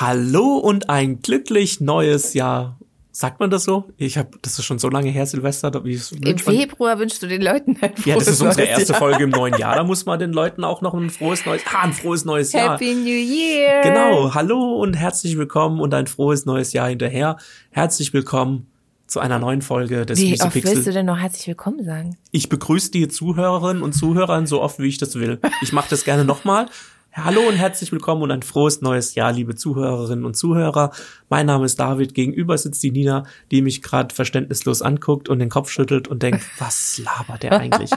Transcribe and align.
Hallo 0.00 0.56
und 0.56 0.88
ein 0.88 1.20
glücklich 1.20 1.82
neues 1.82 2.32
Jahr. 2.32 2.78
Sagt 3.12 3.38
man 3.38 3.50
das 3.50 3.64
so? 3.64 3.90
Ich 3.98 4.16
habe, 4.16 4.30
das 4.40 4.58
ist 4.58 4.64
schon 4.64 4.78
so 4.78 4.88
lange 4.88 5.10
her, 5.10 5.26
Silvester. 5.26 5.84
Wie 5.84 6.00
Im 6.24 6.38
Februar 6.38 6.98
wünschst 6.98 7.22
du 7.22 7.26
den 7.26 7.42
Leuten 7.42 7.76
ein 7.82 7.90
frohes 7.90 8.06
Ja, 8.06 8.14
das 8.14 8.28
ist 8.28 8.40
unsere 8.40 8.62
erste 8.62 8.92
Jahr. 8.92 8.98
Folge 8.98 9.24
im 9.24 9.28
neuen 9.28 9.58
Jahr. 9.58 9.74
Da 9.74 9.84
muss 9.84 10.06
man 10.06 10.18
den 10.18 10.32
Leuten 10.32 10.64
auch 10.64 10.80
noch 10.80 10.94
ein 10.94 11.10
frohes 11.10 11.44
neues, 11.44 11.60
ah, 11.66 11.82
ein 11.82 11.92
frohes 11.92 12.24
neues 12.24 12.52
Jahr. 12.52 12.78
Happy 12.78 12.94
New 12.94 13.10
Year. 13.10 13.82
Genau. 13.82 14.32
Hallo 14.32 14.80
und 14.80 14.94
herzlich 14.94 15.36
willkommen 15.36 15.80
und 15.80 15.92
ein 15.92 16.06
frohes 16.06 16.46
neues 16.46 16.72
Jahr 16.72 16.88
hinterher. 16.88 17.36
Herzlich 17.68 18.14
willkommen 18.14 18.68
zu 19.06 19.20
einer 19.20 19.38
neuen 19.38 19.60
Folge 19.60 20.06
des 20.06 20.18
Wie 20.18 20.40
oft 20.40 20.54
willst 20.54 20.86
du 20.86 20.92
denn 20.92 21.04
noch 21.04 21.18
herzlich 21.18 21.46
willkommen 21.46 21.84
sagen? 21.84 22.16
Ich 22.30 22.48
begrüße 22.48 22.90
die 22.90 23.08
Zuhörerinnen 23.08 23.82
und 23.82 23.92
Zuhörer 23.92 24.46
so 24.46 24.62
oft, 24.62 24.78
wie 24.78 24.88
ich 24.88 24.96
das 24.96 25.16
will. 25.16 25.40
Ich 25.60 25.74
mache 25.74 25.90
das 25.90 26.04
gerne 26.04 26.24
nochmal. 26.24 26.68
Hallo 27.12 27.40
und 27.40 27.56
herzlich 27.56 27.90
willkommen 27.90 28.22
und 28.22 28.30
ein 28.30 28.44
frohes 28.44 28.82
neues 28.82 29.16
Jahr, 29.16 29.32
liebe 29.32 29.56
Zuhörerinnen 29.56 30.24
und 30.24 30.36
Zuhörer. 30.36 30.92
Mein 31.28 31.46
Name 31.46 31.64
ist 31.64 31.80
David, 31.80 32.14
gegenüber 32.14 32.56
sitzt 32.56 32.84
die 32.84 32.92
Nina, 32.92 33.24
die 33.50 33.62
mich 33.62 33.82
gerade 33.82 34.14
verständnislos 34.14 34.80
anguckt 34.80 35.28
und 35.28 35.40
den 35.40 35.48
Kopf 35.48 35.70
schüttelt 35.70 36.06
und 36.06 36.22
denkt, 36.22 36.44
was 36.60 36.98
labert 36.98 37.42
der 37.42 37.58
eigentlich? 37.58 37.90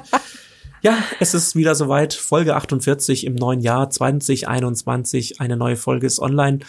ja, 0.82 0.98
es 1.20 1.36
ist 1.36 1.56
wieder 1.56 1.76
soweit, 1.76 2.16
Folge 2.16 2.56
48 2.56 3.28
im 3.28 3.36
neuen 3.36 3.62
Jahr 3.62 3.92
2021. 3.92 5.40
Eine 5.40 5.58
neue 5.58 5.76
Folge 5.76 6.08
ist 6.08 6.20
online. 6.20 6.60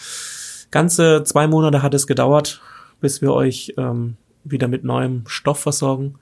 Ganze 0.69 1.23
zwei 1.23 1.47
Monate 1.47 1.81
hat 1.81 1.95
es 1.95 2.05
gedauert, 2.05 2.61
bis 3.01 3.23
wir 3.23 3.33
euch 3.33 3.73
ähm, 3.77 4.17
wieder 4.43 4.67
mit 4.67 4.83
neuem 4.83 5.23
Stoff 5.25 5.61
versorgen. 5.61 6.19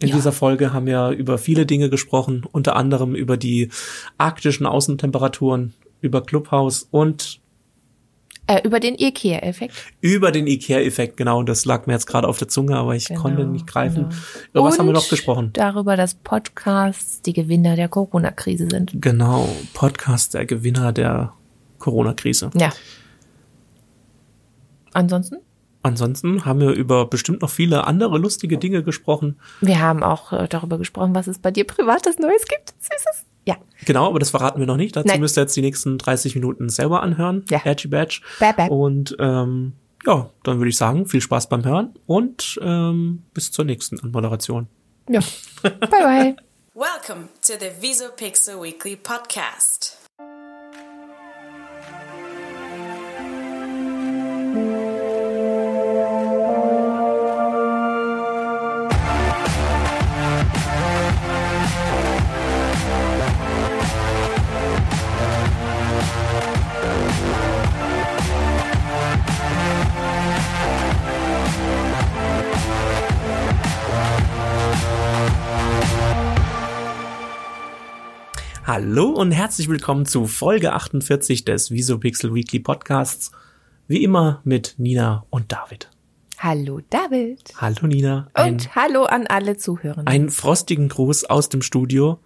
In 0.00 0.08
ja. 0.08 0.14
dieser 0.16 0.32
Folge 0.32 0.72
haben 0.72 0.86
wir 0.86 1.10
über 1.10 1.36
viele 1.38 1.66
Dinge 1.66 1.90
gesprochen, 1.90 2.44
unter 2.50 2.74
anderem 2.76 3.14
über 3.14 3.36
die 3.36 3.68
arktischen 4.16 4.66
Außentemperaturen, 4.66 5.74
über 6.00 6.22
Clubhouse 6.22 6.88
und 6.90 7.40
äh, 8.46 8.62
über 8.64 8.80
den 8.80 8.96
IKEA-Effekt. 8.98 9.74
Über 10.00 10.32
den 10.32 10.46
IKEA-Effekt, 10.46 11.16
genau. 11.16 11.42
Das 11.44 11.66
lag 11.66 11.86
mir 11.86 11.92
jetzt 11.92 12.06
gerade 12.06 12.26
auf 12.26 12.38
der 12.38 12.48
Zunge, 12.48 12.76
aber 12.76 12.96
ich 12.96 13.06
genau, 13.06 13.20
konnte 13.20 13.44
nicht 13.44 13.66
greifen. 13.66 14.08
Genau. 14.08 14.16
Über 14.52 14.64
was 14.64 14.78
haben 14.78 14.86
wir 14.86 14.92
noch 14.92 15.08
gesprochen? 15.08 15.50
Darüber, 15.52 15.96
dass 15.96 16.14
Podcasts 16.14 17.22
die 17.22 17.32
Gewinner 17.32 17.76
der 17.76 17.88
Corona-Krise 17.88 18.66
sind. 18.68 18.92
Genau, 18.94 19.48
Podcasts 19.72 20.30
der 20.30 20.46
Gewinner 20.46 20.92
der 20.92 21.32
Corona-Krise. 21.78 22.50
Ja. 22.54 22.72
Ansonsten? 24.92 25.36
Ansonsten 25.82 26.44
haben 26.44 26.60
wir 26.60 26.70
über 26.70 27.06
bestimmt 27.06 27.42
noch 27.42 27.50
viele 27.50 27.86
andere 27.86 28.18
lustige 28.18 28.58
Dinge 28.58 28.82
gesprochen. 28.82 29.38
Wir 29.60 29.80
haben 29.80 30.02
auch 30.02 30.32
äh, 30.32 30.46
darüber 30.48 30.76
gesprochen, 30.78 31.14
was 31.14 31.26
es 31.26 31.38
bei 31.38 31.50
dir 31.50 31.66
privates 31.66 32.18
Neues 32.18 32.44
gibt. 32.46 32.74
Süßes. 32.80 33.24
Ja. 33.46 33.56
Genau, 33.86 34.06
aber 34.08 34.18
das 34.18 34.30
verraten 34.30 34.60
wir 34.60 34.66
noch 34.66 34.76
nicht. 34.76 34.94
Dazu 34.94 35.08
Nein. 35.08 35.20
müsst 35.20 35.38
ihr 35.38 35.42
jetzt 35.42 35.56
die 35.56 35.62
nächsten 35.62 35.96
30 35.96 36.34
Minuten 36.34 36.68
selber 36.68 37.02
anhören. 37.02 37.44
Ja. 37.48 37.62
Edgy 37.64 37.88
Badge. 37.88 38.20
Bye, 38.38 38.52
bye. 38.54 38.68
Und 38.68 39.16
ähm, 39.18 39.72
ja, 40.06 40.30
dann 40.42 40.58
würde 40.58 40.68
ich 40.68 40.76
sagen, 40.76 41.06
viel 41.06 41.20
Spaß 41.20 41.48
beim 41.48 41.64
Hören 41.64 41.94
und 42.06 42.58
ähm, 42.62 43.22
bis 43.32 43.50
zur 43.50 43.64
nächsten 43.64 43.98
Anmoderation. 44.00 44.68
Ja. 45.08 45.20
bye 45.62 45.72
bye. 45.90 46.36
Welcome 46.74 47.28
to 47.42 47.54
the 47.58 47.70
Visopixel 47.80 48.62
Weekly 48.62 48.96
Podcast. 48.96 49.99
Hallo 78.82 79.10
und 79.10 79.30
herzlich 79.30 79.68
willkommen 79.68 80.06
zu 80.06 80.26
Folge 80.26 80.72
48 80.72 81.44
des 81.44 81.70
Visopixel 81.70 82.32
Weekly 82.32 82.60
Podcasts. 82.60 83.30
Wie 83.88 84.02
immer 84.02 84.40
mit 84.42 84.76
Nina 84.78 85.26
und 85.28 85.52
David. 85.52 85.90
Hallo 86.38 86.80
David. 86.88 87.52
Hallo 87.58 87.86
Nina. 87.86 88.28
Ein, 88.32 88.54
und 88.54 88.74
hallo 88.74 89.04
an 89.04 89.26
alle 89.26 89.58
Zuhörer. 89.58 90.04
Einen 90.06 90.30
frostigen 90.30 90.88
Gruß 90.88 91.26
aus 91.26 91.50
dem 91.50 91.60
Studio. 91.60 92.20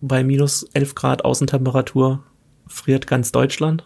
Bei 0.00 0.22
minus 0.22 0.62
11 0.74 0.94
Grad 0.94 1.24
Außentemperatur 1.24 2.22
friert 2.68 3.08
ganz 3.08 3.32
Deutschland. 3.32 3.84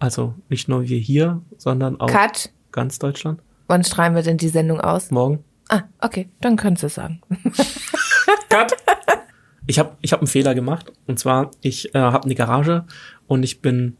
Also 0.00 0.34
nicht 0.48 0.66
nur 0.66 0.88
wir 0.88 0.98
hier, 0.98 1.40
sondern 1.58 2.00
auch 2.00 2.08
Cut. 2.08 2.50
ganz 2.72 2.98
Deutschland. 2.98 3.40
Wann 3.68 3.84
strahlen 3.84 4.16
wir 4.16 4.22
denn 4.22 4.36
die 4.36 4.48
Sendung 4.48 4.80
aus? 4.80 5.12
Morgen. 5.12 5.44
Ah, 5.68 5.82
okay, 6.00 6.28
dann 6.40 6.56
könntest 6.56 6.82
du 6.82 6.88
sagen. 6.88 7.20
Cut. 8.48 8.74
Ich 9.68 9.78
habe 9.78 9.96
ich 10.00 10.12
hab 10.12 10.20
einen 10.20 10.26
Fehler 10.26 10.54
gemacht. 10.56 10.90
Und 11.06 11.20
zwar, 11.20 11.52
ich 11.60 11.94
äh, 11.94 11.98
habe 11.98 12.24
eine 12.24 12.34
Garage 12.34 12.84
und 13.26 13.44
ich 13.44 13.60
bin 13.60 13.96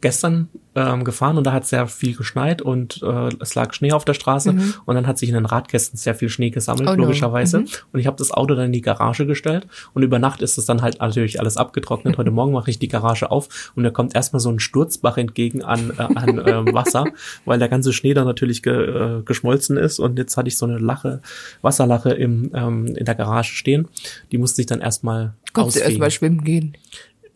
gestern 0.00 0.48
ähm, 0.74 1.04
gefahren 1.04 1.36
und 1.36 1.44
da 1.44 1.52
hat 1.52 1.66
sehr 1.66 1.86
viel 1.86 2.14
geschneit 2.14 2.62
und 2.62 3.02
äh, 3.02 3.28
es 3.40 3.54
lag 3.54 3.74
Schnee 3.74 3.92
auf 3.92 4.04
der 4.04 4.14
Straße 4.14 4.52
mhm. 4.52 4.74
und 4.86 4.94
dann 4.94 5.06
hat 5.06 5.18
sich 5.18 5.28
in 5.28 5.34
den 5.34 5.46
Radkästen 5.46 5.98
sehr 5.98 6.14
viel 6.14 6.28
Schnee 6.28 6.50
gesammelt, 6.50 6.88
oh 6.88 6.94
logischerweise. 6.94 7.58
No. 7.58 7.62
Mhm. 7.64 7.68
Und 7.92 8.00
ich 8.00 8.06
habe 8.06 8.16
das 8.16 8.30
Auto 8.30 8.54
dann 8.54 8.66
in 8.66 8.72
die 8.72 8.80
Garage 8.80 9.26
gestellt 9.26 9.66
und 9.92 10.02
über 10.02 10.18
Nacht 10.18 10.42
ist 10.42 10.58
es 10.58 10.66
dann 10.66 10.82
halt 10.82 11.00
natürlich 11.00 11.40
alles 11.40 11.56
abgetrocknet. 11.56 12.18
Heute 12.18 12.30
Morgen 12.30 12.52
mache 12.52 12.70
ich 12.70 12.78
die 12.78 12.88
Garage 12.88 13.30
auf 13.30 13.72
und 13.74 13.82
da 13.82 13.90
kommt 13.90 14.14
erstmal 14.14 14.40
so 14.40 14.50
ein 14.50 14.60
Sturzbach 14.60 15.18
entgegen 15.18 15.62
an, 15.62 15.92
äh, 15.98 16.02
an 16.02 16.38
äh, 16.38 16.72
Wasser, 16.72 17.04
weil 17.44 17.58
der 17.58 17.68
ganze 17.68 17.92
Schnee 17.92 18.14
dann 18.14 18.26
natürlich 18.26 18.62
ge, 18.62 19.18
äh, 19.18 19.22
geschmolzen 19.22 19.76
ist 19.76 19.98
und 19.98 20.18
jetzt 20.18 20.36
hatte 20.36 20.48
ich 20.48 20.56
so 20.56 20.66
eine 20.66 20.78
Lache, 20.78 21.20
Wasserlache 21.62 22.10
im, 22.10 22.52
ähm, 22.54 22.86
in 22.86 23.04
der 23.04 23.14
Garage 23.14 23.54
stehen. 23.54 23.88
Die 24.32 24.38
musste 24.38 24.62
ich 24.62 24.66
dann 24.66 24.80
erstmal 24.80 25.34
Konntest 25.52 25.78
du 25.78 25.80
erstmal 25.80 26.10
schwimmen 26.10 26.44
gehen? 26.44 26.76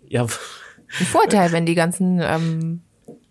Ja, 0.09 0.27
ein 1.01 1.07
Vorteil, 1.07 1.53
wenn 1.53 1.67
die 1.67 1.75
ganzen 1.75 2.21
ähm, 2.23 2.81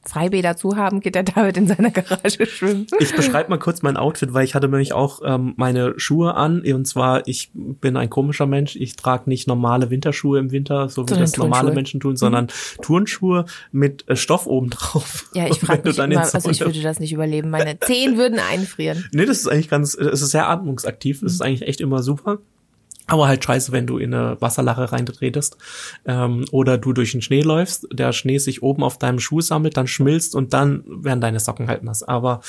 Freibäder 0.05 0.57
zu 0.57 0.75
haben, 0.75 0.99
geht 0.99 1.15
der 1.15 1.23
David 1.23 1.55
in 1.55 1.67
seiner 1.67 1.89
Garage 1.89 2.45
schwimmen. 2.45 2.87
Ich 2.99 3.15
beschreibe 3.15 3.49
mal 3.49 3.57
kurz 3.57 3.81
mein 3.83 3.95
Outfit, 3.95 4.33
weil 4.33 4.43
ich 4.43 4.53
hatte 4.53 4.67
nämlich 4.67 4.91
auch 4.91 5.21
ähm, 5.23 5.53
meine 5.55 5.93
Schuhe 5.97 6.35
an. 6.35 6.61
Und 6.61 6.85
zwar, 6.85 7.25
ich 7.25 7.51
bin 7.53 7.95
ein 7.95 8.09
komischer 8.09 8.45
Mensch. 8.45 8.75
Ich 8.75 8.97
trage 8.97 9.29
nicht 9.29 9.47
normale 9.47 9.89
Winterschuhe 9.89 10.39
im 10.39 10.51
Winter, 10.51 10.89
so 10.89 11.07
wie 11.07 11.13
das 11.13 11.37
normale 11.37 11.71
Menschen 11.71 12.01
tun, 12.01 12.17
sondern 12.17 12.45
mhm. 12.45 12.81
Turnschuhe 12.81 13.45
mit 13.71 14.07
äh, 14.09 14.17
Stoff 14.17 14.45
oben 14.45 14.71
drauf. 14.71 15.29
Ja, 15.33 15.47
ich 15.47 15.59
frage 15.61 15.87
mich 15.87 15.97
immer, 15.97 16.19
also 16.19 16.49
ich 16.49 16.59
würde 16.59 16.81
das 16.81 16.99
nicht 16.99 17.13
überleben. 17.13 17.49
Meine 17.49 17.79
Zehen 17.79 18.17
würden 18.17 18.39
einfrieren. 18.39 19.05
Nee, 19.13 19.25
das 19.25 19.37
ist 19.37 19.47
eigentlich 19.47 19.69
ganz, 19.69 19.95
es 19.95 20.21
ist 20.21 20.31
sehr 20.31 20.49
atmungsaktiv. 20.49 21.23
Es 21.23 21.33
ist 21.33 21.39
mhm. 21.39 21.45
eigentlich 21.45 21.67
echt 21.67 21.79
immer 21.79 22.03
super. 22.03 22.39
Aber 23.13 23.27
halt 23.27 23.43
scheiße, 23.43 23.71
wenn 23.71 23.85
du 23.85 23.99
in 23.99 24.11
eine 24.11 24.41
Wasserlache 24.41 24.91
reintretest 24.91 25.55
ähm, 26.05 26.45
oder 26.51 26.79
du 26.79 26.93
durch 26.93 27.11
den 27.11 27.21
Schnee 27.21 27.43
läufst, 27.43 27.87
der 27.93 28.11
Schnee 28.11 28.39
sich 28.39 28.63
oben 28.63 28.83
auf 28.83 28.97
deinem 28.97 29.19
Schuh 29.19 29.39
sammelt, 29.39 29.77
dann 29.77 29.85
schmilzt 29.85 30.33
und 30.33 30.53
dann 30.53 30.83
werden 30.87 31.21
deine 31.21 31.39
Socken 31.39 31.67
halt 31.67 31.83
nass. 31.83 32.01
Aber 32.01 32.41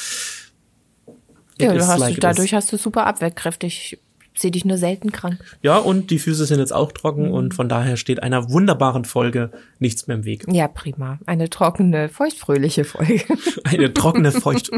ja, 1.61 1.75
du 1.75 1.87
hast 1.87 2.01
like 2.01 2.19
dadurch 2.19 2.55
hast 2.55 2.73
du 2.73 2.79
super 2.79 3.07
Abwehrkräfte. 3.07 3.67
Ich 3.67 3.99
sehe 4.35 4.51
dich 4.51 4.65
nur 4.65 4.79
selten 4.79 5.13
krank. 5.13 5.39
Ja, 5.61 5.77
und 5.77 6.11
die 6.11 6.19
Füße 6.19 6.47
sind 6.47 6.61
jetzt 6.61 6.73
auch 6.73 6.93
trocken 6.93 7.31
und 7.31 7.53
von 7.53 7.69
daher 7.69 7.99
steht 7.99 8.23
einer 8.23 8.51
wunderbaren 8.51 9.05
Folge 9.05 9.51
nichts 9.79 10.07
mehr 10.07 10.17
im 10.17 10.25
Weg. 10.25 10.47
Ja, 10.51 10.67
prima. 10.67 11.19
Eine 11.27 11.51
trockene, 11.51 12.09
feuchtfröhliche 12.09 12.85
Folge. 12.85 13.23
Eine 13.65 13.93
trockene, 13.93 14.33
feucht. 14.33 14.71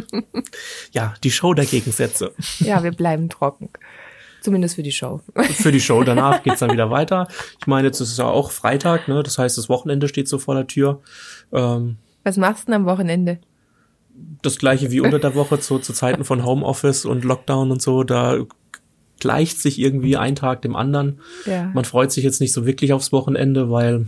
ja, 0.91 1.15
die 1.23 1.31
Show 1.31 1.55
der 1.55 1.65
Gegensätze. 1.65 2.33
Ja, 2.59 2.83
wir 2.83 2.91
bleiben 2.91 3.29
trocken. 3.29 3.71
Zumindest 4.47 4.77
für 4.77 4.85
die 4.85 4.93
Show. 4.93 5.21
Für 5.55 5.73
die 5.73 5.81
Show. 5.81 6.05
Danach 6.05 6.45
geht's 6.45 6.61
dann 6.61 6.71
wieder 6.71 6.89
weiter. 6.89 7.27
Ich 7.59 7.67
meine, 7.67 7.89
jetzt 7.89 8.01
ist 8.01 8.13
es 8.13 8.19
ja 8.19 8.27
auch 8.27 8.53
Freitag, 8.53 9.09
ne? 9.09 9.25
Das 9.25 9.39
heißt, 9.39 9.59
das 9.59 9.69
Wochenende 9.69 10.07
steht 10.07 10.29
so 10.29 10.39
vor 10.39 10.55
der 10.55 10.69
Tür. 10.69 11.01
Ähm, 11.53 11.97
Was 12.23 12.37
machst 12.37 12.63
du 12.63 12.67
denn 12.67 12.83
am 12.83 12.87
Wochenende? 12.87 13.41
Das 14.43 14.59
gleiche 14.59 14.93
wie 14.93 15.01
unter 15.01 15.19
der 15.19 15.35
Woche, 15.35 15.57
so 15.61 15.81
zu 15.81 15.93
Zeiten 15.93 16.23
von 16.23 16.45
Homeoffice 16.45 17.07
und 17.07 17.25
Lockdown 17.25 17.73
und 17.73 17.83
so. 17.83 18.05
Da 18.05 18.39
gleicht 19.19 19.61
sich 19.61 19.81
irgendwie 19.81 20.17
ein 20.17 20.37
Tag 20.37 20.63
dem 20.63 20.77
anderen. 20.77 21.19
Ja. 21.45 21.65
Man 21.75 21.85
freut 21.85 22.13
sich 22.13 22.23
jetzt 22.23 22.41
nicht 22.41 22.53
so 22.53 22.67
wirklich 22.67 22.93
aufs 22.93 23.11
Wochenende, 23.11 23.69
weil 23.69 24.07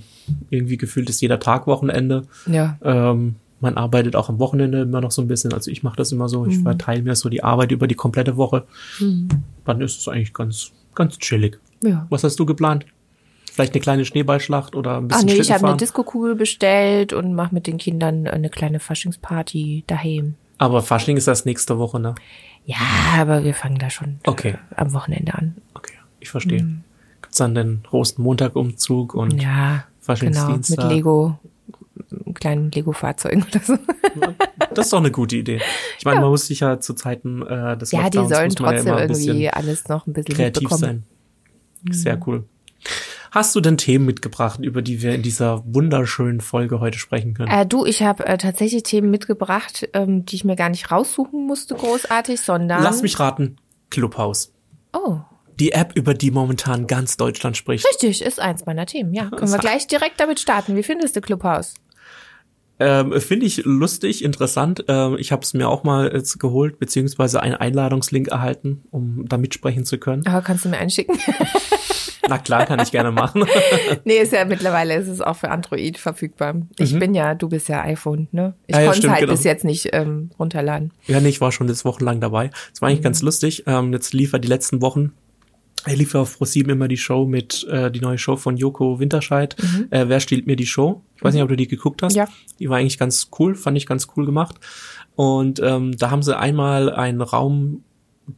irgendwie 0.50 0.76
gefühlt 0.76 1.10
ist 1.10 1.20
jeder 1.20 1.40
Tag 1.40 1.66
Wochenende. 1.66 2.28
Ja. 2.46 2.78
Ähm, 2.84 3.34
man 3.60 3.76
arbeitet 3.76 4.14
auch 4.14 4.28
am 4.28 4.38
Wochenende 4.38 4.82
immer 4.82 5.00
noch 5.00 5.10
so 5.10 5.20
ein 5.22 5.28
bisschen. 5.28 5.52
Also 5.52 5.70
ich 5.70 5.82
mache 5.82 5.96
das 5.96 6.12
immer 6.12 6.28
so. 6.28 6.46
Ich 6.46 6.58
mhm. 6.58 6.62
verteile 6.62 7.02
mir 7.02 7.16
so 7.16 7.28
die 7.28 7.42
Arbeit 7.42 7.72
über 7.72 7.88
die 7.88 7.94
komplette 7.94 8.36
Woche. 8.36 8.64
Mhm. 9.00 9.28
Dann 9.68 9.82
ist 9.82 10.00
es 10.00 10.08
eigentlich 10.08 10.32
ganz, 10.32 10.72
ganz 10.94 11.18
chillig. 11.18 11.60
Ja. 11.82 12.06
Was 12.08 12.24
hast 12.24 12.40
du 12.40 12.46
geplant? 12.46 12.86
Vielleicht 13.52 13.74
eine 13.74 13.82
kleine 13.82 14.04
Schneeballschlacht 14.06 14.74
oder 14.74 14.96
ein 14.96 15.08
bisschen 15.08 15.28
Ach 15.28 15.34
nee, 15.34 15.40
ich 15.40 15.52
habe 15.52 15.68
eine 15.68 15.76
Diskokugel 15.76 16.36
bestellt 16.36 17.12
und 17.12 17.34
mache 17.34 17.54
mit 17.54 17.66
den 17.66 17.76
Kindern 17.76 18.26
eine 18.26 18.48
kleine 18.48 18.80
Faschingsparty 18.80 19.84
daheim. 19.86 20.36
Aber 20.56 20.80
Fasching 20.80 21.18
ist 21.18 21.28
das 21.28 21.44
nächste 21.44 21.78
Woche, 21.78 22.00
ne? 22.00 22.14
Ja, 22.64 22.76
aber 23.18 23.44
wir 23.44 23.52
fangen 23.52 23.78
da 23.78 23.90
schon 23.90 24.20
okay. 24.24 24.56
Äh, 24.70 24.76
am 24.76 24.94
Wochenende 24.94 25.34
an. 25.34 25.56
Okay, 25.74 25.94
ich 26.20 26.30
verstehe. 26.30 26.62
Mhm. 26.62 26.84
Gibt's 27.20 27.36
dann 27.36 27.54
den 27.54 27.82
Rosenmontagumzug 27.92 29.14
und 29.14 29.42
ja, 29.42 29.84
Faschingsdienstag? 30.00 30.76
Genau, 30.76 30.88
mit 30.88 30.96
Lego 30.96 31.38
kleinen 32.34 32.70
Lego-Fahrzeugen 32.70 33.44
oder 33.48 33.60
so. 33.64 33.78
Das 34.74 34.86
ist 34.86 34.92
doch 34.92 34.98
eine 34.98 35.10
gute 35.10 35.36
Idee. 35.36 35.60
Ich 35.98 36.04
meine, 36.04 36.20
man 36.20 36.30
muss 36.30 36.46
sich 36.46 36.60
ja 36.60 36.80
zu 36.80 36.94
Zeiten 36.94 37.42
äh, 37.42 37.76
des 37.76 37.92
Ja, 37.92 38.08
die 38.10 38.18
Lockdowns 38.18 38.36
sollen 38.36 38.54
man 38.60 38.74
ja 38.74 38.82
trotzdem 38.82 39.06
bisschen 39.08 39.28
irgendwie 39.28 39.50
alles 39.50 39.88
noch 39.88 40.06
ein 40.06 40.12
bisschen 40.12 40.34
kreativ 40.34 40.70
sein. 40.70 41.04
Sehr 41.90 42.20
cool. 42.26 42.44
Hast 43.30 43.54
du 43.54 43.60
denn 43.60 43.76
Themen 43.76 44.06
mitgebracht, 44.06 44.60
über 44.60 44.80
die 44.80 45.02
wir 45.02 45.14
in 45.14 45.22
dieser 45.22 45.62
wunderschönen 45.66 46.40
Folge 46.40 46.80
heute 46.80 46.98
sprechen 46.98 47.34
können? 47.34 47.50
Äh, 47.50 47.66
du, 47.66 47.84
ich 47.84 48.02
habe 48.02 48.26
äh, 48.26 48.38
tatsächlich 48.38 48.84
Themen 48.84 49.10
mitgebracht, 49.10 49.88
ähm, 49.92 50.24
die 50.24 50.36
ich 50.36 50.44
mir 50.44 50.56
gar 50.56 50.70
nicht 50.70 50.90
raussuchen 50.90 51.46
musste, 51.46 51.74
großartig, 51.74 52.40
sondern. 52.40 52.82
Lass 52.82 53.02
mich 53.02 53.18
raten. 53.20 53.56
Clubhouse. 53.90 54.52
Oh, 54.92 55.18
Die 55.60 55.72
App, 55.72 55.92
über 55.94 56.14
die 56.14 56.30
momentan 56.30 56.86
ganz 56.86 57.16
Deutschland 57.16 57.56
spricht. 57.56 57.86
richtig, 57.86 58.22
ist 58.22 58.40
eins 58.40 58.64
meiner 58.64 58.86
Themen. 58.86 59.12
Ja, 59.12 59.24
können 59.30 59.52
wir 59.52 59.58
gleich 59.58 59.86
direkt 59.86 60.20
damit 60.20 60.40
starten. 60.40 60.76
Wie 60.76 60.82
findest 60.82 61.16
du 61.16 61.20
Clubhouse? 61.20 61.74
Ähm, 62.80 63.20
Finde 63.20 63.46
ich 63.46 63.64
lustig, 63.64 64.22
interessant. 64.24 64.84
Ähm, 64.88 65.16
ich 65.18 65.32
habe 65.32 65.42
es 65.42 65.52
mir 65.54 65.68
auch 65.68 65.82
mal 65.84 66.12
jetzt 66.12 66.38
geholt, 66.38 66.78
beziehungsweise 66.78 67.42
einen 67.42 67.54
Einladungslink 67.54 68.28
erhalten, 68.28 68.84
um 68.90 69.24
da 69.28 69.36
mitsprechen 69.36 69.84
zu 69.84 69.98
können. 69.98 70.26
Aber 70.26 70.42
kannst 70.42 70.64
du 70.64 70.68
mir 70.68 70.78
einschicken? 70.78 71.18
Na 72.28 72.36
klar, 72.38 72.66
kann 72.66 72.78
ich 72.80 72.90
gerne 72.92 73.10
machen. 73.10 73.46
nee, 74.04 74.18
ist 74.18 74.32
ja 74.32 74.44
mittlerweile 74.44 74.94
ist 74.96 75.08
es 75.08 75.20
auch 75.22 75.36
für 75.36 75.50
Android 75.50 75.96
verfügbar. 75.96 76.56
Ich 76.78 76.96
bin 76.98 77.14
ja, 77.14 77.34
du 77.34 77.48
bist 77.48 77.68
ja 77.70 77.82
iPhone, 77.82 78.28
ne? 78.32 78.54
Ich 78.66 78.74
Mhm. 78.74 78.78
Ah 78.78 78.80
ja, 78.80 78.84
konnte 78.86 78.98
stimmt, 78.98 79.12
halt 79.14 79.20
genau. 79.22 79.32
bis 79.32 79.44
jetzt 79.44 79.64
nicht 79.64 79.88
ähm, 79.92 80.30
runterladen. 80.38 80.92
Ja, 81.06 81.20
nee, 81.20 81.30
ich 81.30 81.40
war 81.40 81.52
schon 81.52 81.68
jetzt 81.68 81.86
wochenlang 81.86 82.20
dabei. 82.20 82.50
Es 82.72 82.82
war 82.82 82.90
eigentlich 82.90 83.02
ganz 83.02 83.22
lustig. 83.22 83.64
Ähm, 83.66 83.92
jetzt 83.92 84.12
lief 84.12 84.34
er 84.34 84.38
die 84.40 84.48
letzten 84.48 84.82
Wochen. 84.82 85.12
Er 85.86 85.96
lief 85.96 86.14
auf 86.14 86.40
Pro7 86.40 86.68
immer 86.70 86.88
die 86.88 86.96
Show 86.96 87.26
mit, 87.26 87.66
äh, 87.70 87.90
die 87.90 88.00
neue 88.00 88.18
Show 88.18 88.36
von 88.36 88.56
Joko 88.56 89.00
Winterscheid. 89.00 89.56
Äh, 89.90 90.08
Wer 90.08 90.20
stiehlt 90.20 90.46
mir 90.46 90.56
die 90.56 90.66
Show? 90.66 91.02
Ich 91.16 91.22
weiß 91.22 91.34
nicht, 91.34 91.42
ob 91.42 91.48
du 91.48 91.56
die 91.56 91.68
geguckt 91.68 92.02
hast. 92.02 92.14
Ja. 92.14 92.26
Die 92.58 92.68
war 92.68 92.78
eigentlich 92.78 92.98
ganz 92.98 93.30
cool, 93.38 93.54
fand 93.54 93.76
ich 93.76 93.86
ganz 93.86 94.08
cool 94.16 94.26
gemacht. 94.26 94.56
Und 95.14 95.60
ähm, 95.60 95.96
da 95.96 96.10
haben 96.10 96.22
sie 96.22 96.36
einmal 96.36 96.92
einen 96.92 97.22
Raum 97.22 97.82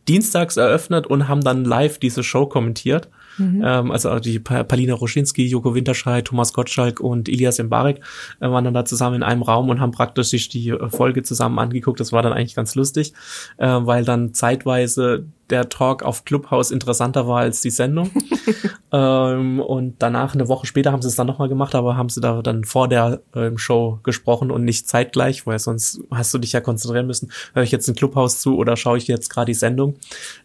dienstags 0.09 0.57
eröffnet 0.57 1.07
und 1.07 1.29
haben 1.29 1.43
dann 1.43 1.65
live 1.65 1.99
diese 1.99 2.23
Show 2.23 2.47
kommentiert. 2.47 3.09
Ähm, 3.39 3.91
also 3.91 4.19
die 4.19 4.39
Pa- 4.39 4.65
Palina 4.65 4.95
Roschinski, 4.95 5.47
Joko 5.47 5.75
Winterscheid, 5.75 6.25
Thomas 6.25 6.53
Gottschalk 6.53 7.01
und 7.01 7.29
Ilias 7.29 7.59
Mbarek 7.59 8.01
äh, 8.41 8.49
waren 8.49 8.65
dann 8.65 8.75
da 8.75 8.85
zusammen 8.85 9.17
in 9.17 9.23
einem 9.23 9.43
Raum 9.43 9.69
und 9.69 9.81
haben 9.81 9.93
praktisch 9.93 10.29
sich 10.29 10.49
die 10.49 10.75
Folge 10.89 11.23
zusammen 11.23 11.59
angeguckt. 11.59 12.01
Das 12.01 12.13
war 12.13 12.23
dann 12.23 12.33
eigentlich 12.33 12.55
ganz 12.55 12.75
lustig, 12.75 13.13
äh, 13.59 13.67
weil 13.67 14.05
dann 14.05 14.35
zeitweise 14.35 15.25
der 15.51 15.69
Talk 15.69 16.03
auf 16.05 16.25
Clubhouse 16.25 16.71
interessanter 16.71 17.27
war 17.27 17.41
als 17.41 17.61
die 17.61 17.71
Sendung. 17.71 18.11
ähm, 18.93 19.61
und 19.61 19.97
danach, 19.99 20.35
eine 20.35 20.49
Woche 20.49 20.67
später, 20.67 20.93
haben 20.93 21.03
sie 21.03 21.09
es 21.09 21.17
dann 21.17 21.27
nochmal 21.27 21.49
gemacht, 21.49 21.75
aber 21.75 21.97
haben 21.97 22.09
sie 22.09 22.21
da 22.21 22.41
dann 22.43 22.65
vor 22.65 22.89
der 22.89 23.21
ähm, 23.35 23.59
Show 23.59 23.99
gesprochen 24.05 24.51
und 24.51 24.65
nicht 24.65 24.89
zeitgleich, 24.89 25.47
weil 25.47 25.59
sonst 25.59 26.01
hast 26.11 26.33
du 26.33 26.39
dich 26.39 26.53
ja 26.53 26.61
konzentrieren 26.61 27.07
müssen. 27.07 27.33
Höre 27.53 27.65
ich 27.65 27.73
jetzt 27.73 27.89
ein 27.89 27.95
Clubhouse 27.97 28.41
zu 28.41 28.57
oder 28.57 28.77
schaue 28.77 28.99
ich 28.99 29.09
jetzt 29.09 29.29
gerade 29.29 29.47
die 29.47 29.55
Sendung? 29.55 29.97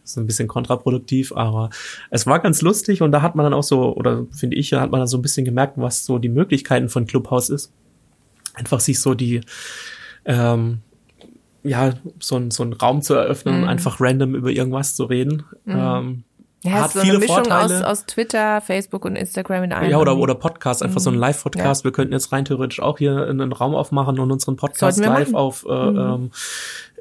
Das 0.06 0.12
ist 0.12 0.18
ein 0.18 0.26
bisschen 0.28 0.46
kontraproduktiv, 0.46 1.32
aber 1.34 1.68
es 2.10 2.28
war 2.28 2.38
ganz 2.38 2.62
lustig 2.62 3.02
und 3.02 3.10
da 3.10 3.22
hat 3.22 3.34
man 3.34 3.42
dann 3.42 3.52
auch 3.54 3.64
so, 3.64 3.92
oder 3.96 4.24
finde 4.30 4.56
ich, 4.56 4.72
hat 4.72 4.92
man 4.92 5.00
dann 5.00 5.08
so 5.08 5.18
ein 5.18 5.22
bisschen 5.22 5.44
gemerkt, 5.44 5.74
was 5.78 6.04
so 6.06 6.18
die 6.20 6.28
Möglichkeiten 6.28 6.88
von 6.88 7.08
Clubhouse 7.08 7.50
ist. 7.50 7.72
Einfach 8.54 8.78
sich 8.78 9.00
so 9.00 9.14
die, 9.14 9.40
ähm, 10.24 10.78
ja, 11.64 11.94
so 12.20 12.36
ein, 12.36 12.52
so 12.52 12.62
ein 12.62 12.72
Raum 12.72 13.02
zu 13.02 13.14
eröffnen 13.14 13.62
und 13.64 13.68
einfach 13.68 14.00
random 14.00 14.36
über 14.36 14.50
irgendwas 14.50 14.94
zu 14.94 15.04
reden. 15.06 15.42
Ähm, 15.66 16.22
Ja, 16.62 16.72
hat 16.82 16.92
so 16.92 17.00
viele 17.00 17.14
eine 17.14 17.18
Mischung 17.20 17.38
aus, 17.38 17.46
Vorteile. 17.48 17.86
aus 17.90 18.06
Twitter, 18.06 18.60
Facebook 18.60 19.04
und 19.04 19.16
Instagram 19.16 19.64
in 19.64 19.72
einem. 19.72 19.90
Ja, 19.90 19.98
oder, 19.98 20.16
oder 20.16 20.36
Podcast, 20.36 20.82
einfach 20.84 21.00
Mhm. 21.00 21.04
so 21.04 21.10
ein 21.10 21.16
Live-Podcast. 21.16 21.82
Wir 21.84 21.90
könnten 21.92 22.12
jetzt 22.12 22.30
rein 22.32 22.44
theoretisch 22.44 22.80
auch 22.80 22.98
hier 22.98 23.26
einen 23.26 23.52
Raum 23.52 23.74
aufmachen 23.74 24.18
und 24.20 24.30
unseren 24.30 24.54
Podcast 24.56 24.98
live 25.00 25.08
machen. 25.08 25.28
Mhm. 25.30 25.34
auf 25.34 25.66
äh, 25.68 25.72
ähm, 25.72 26.30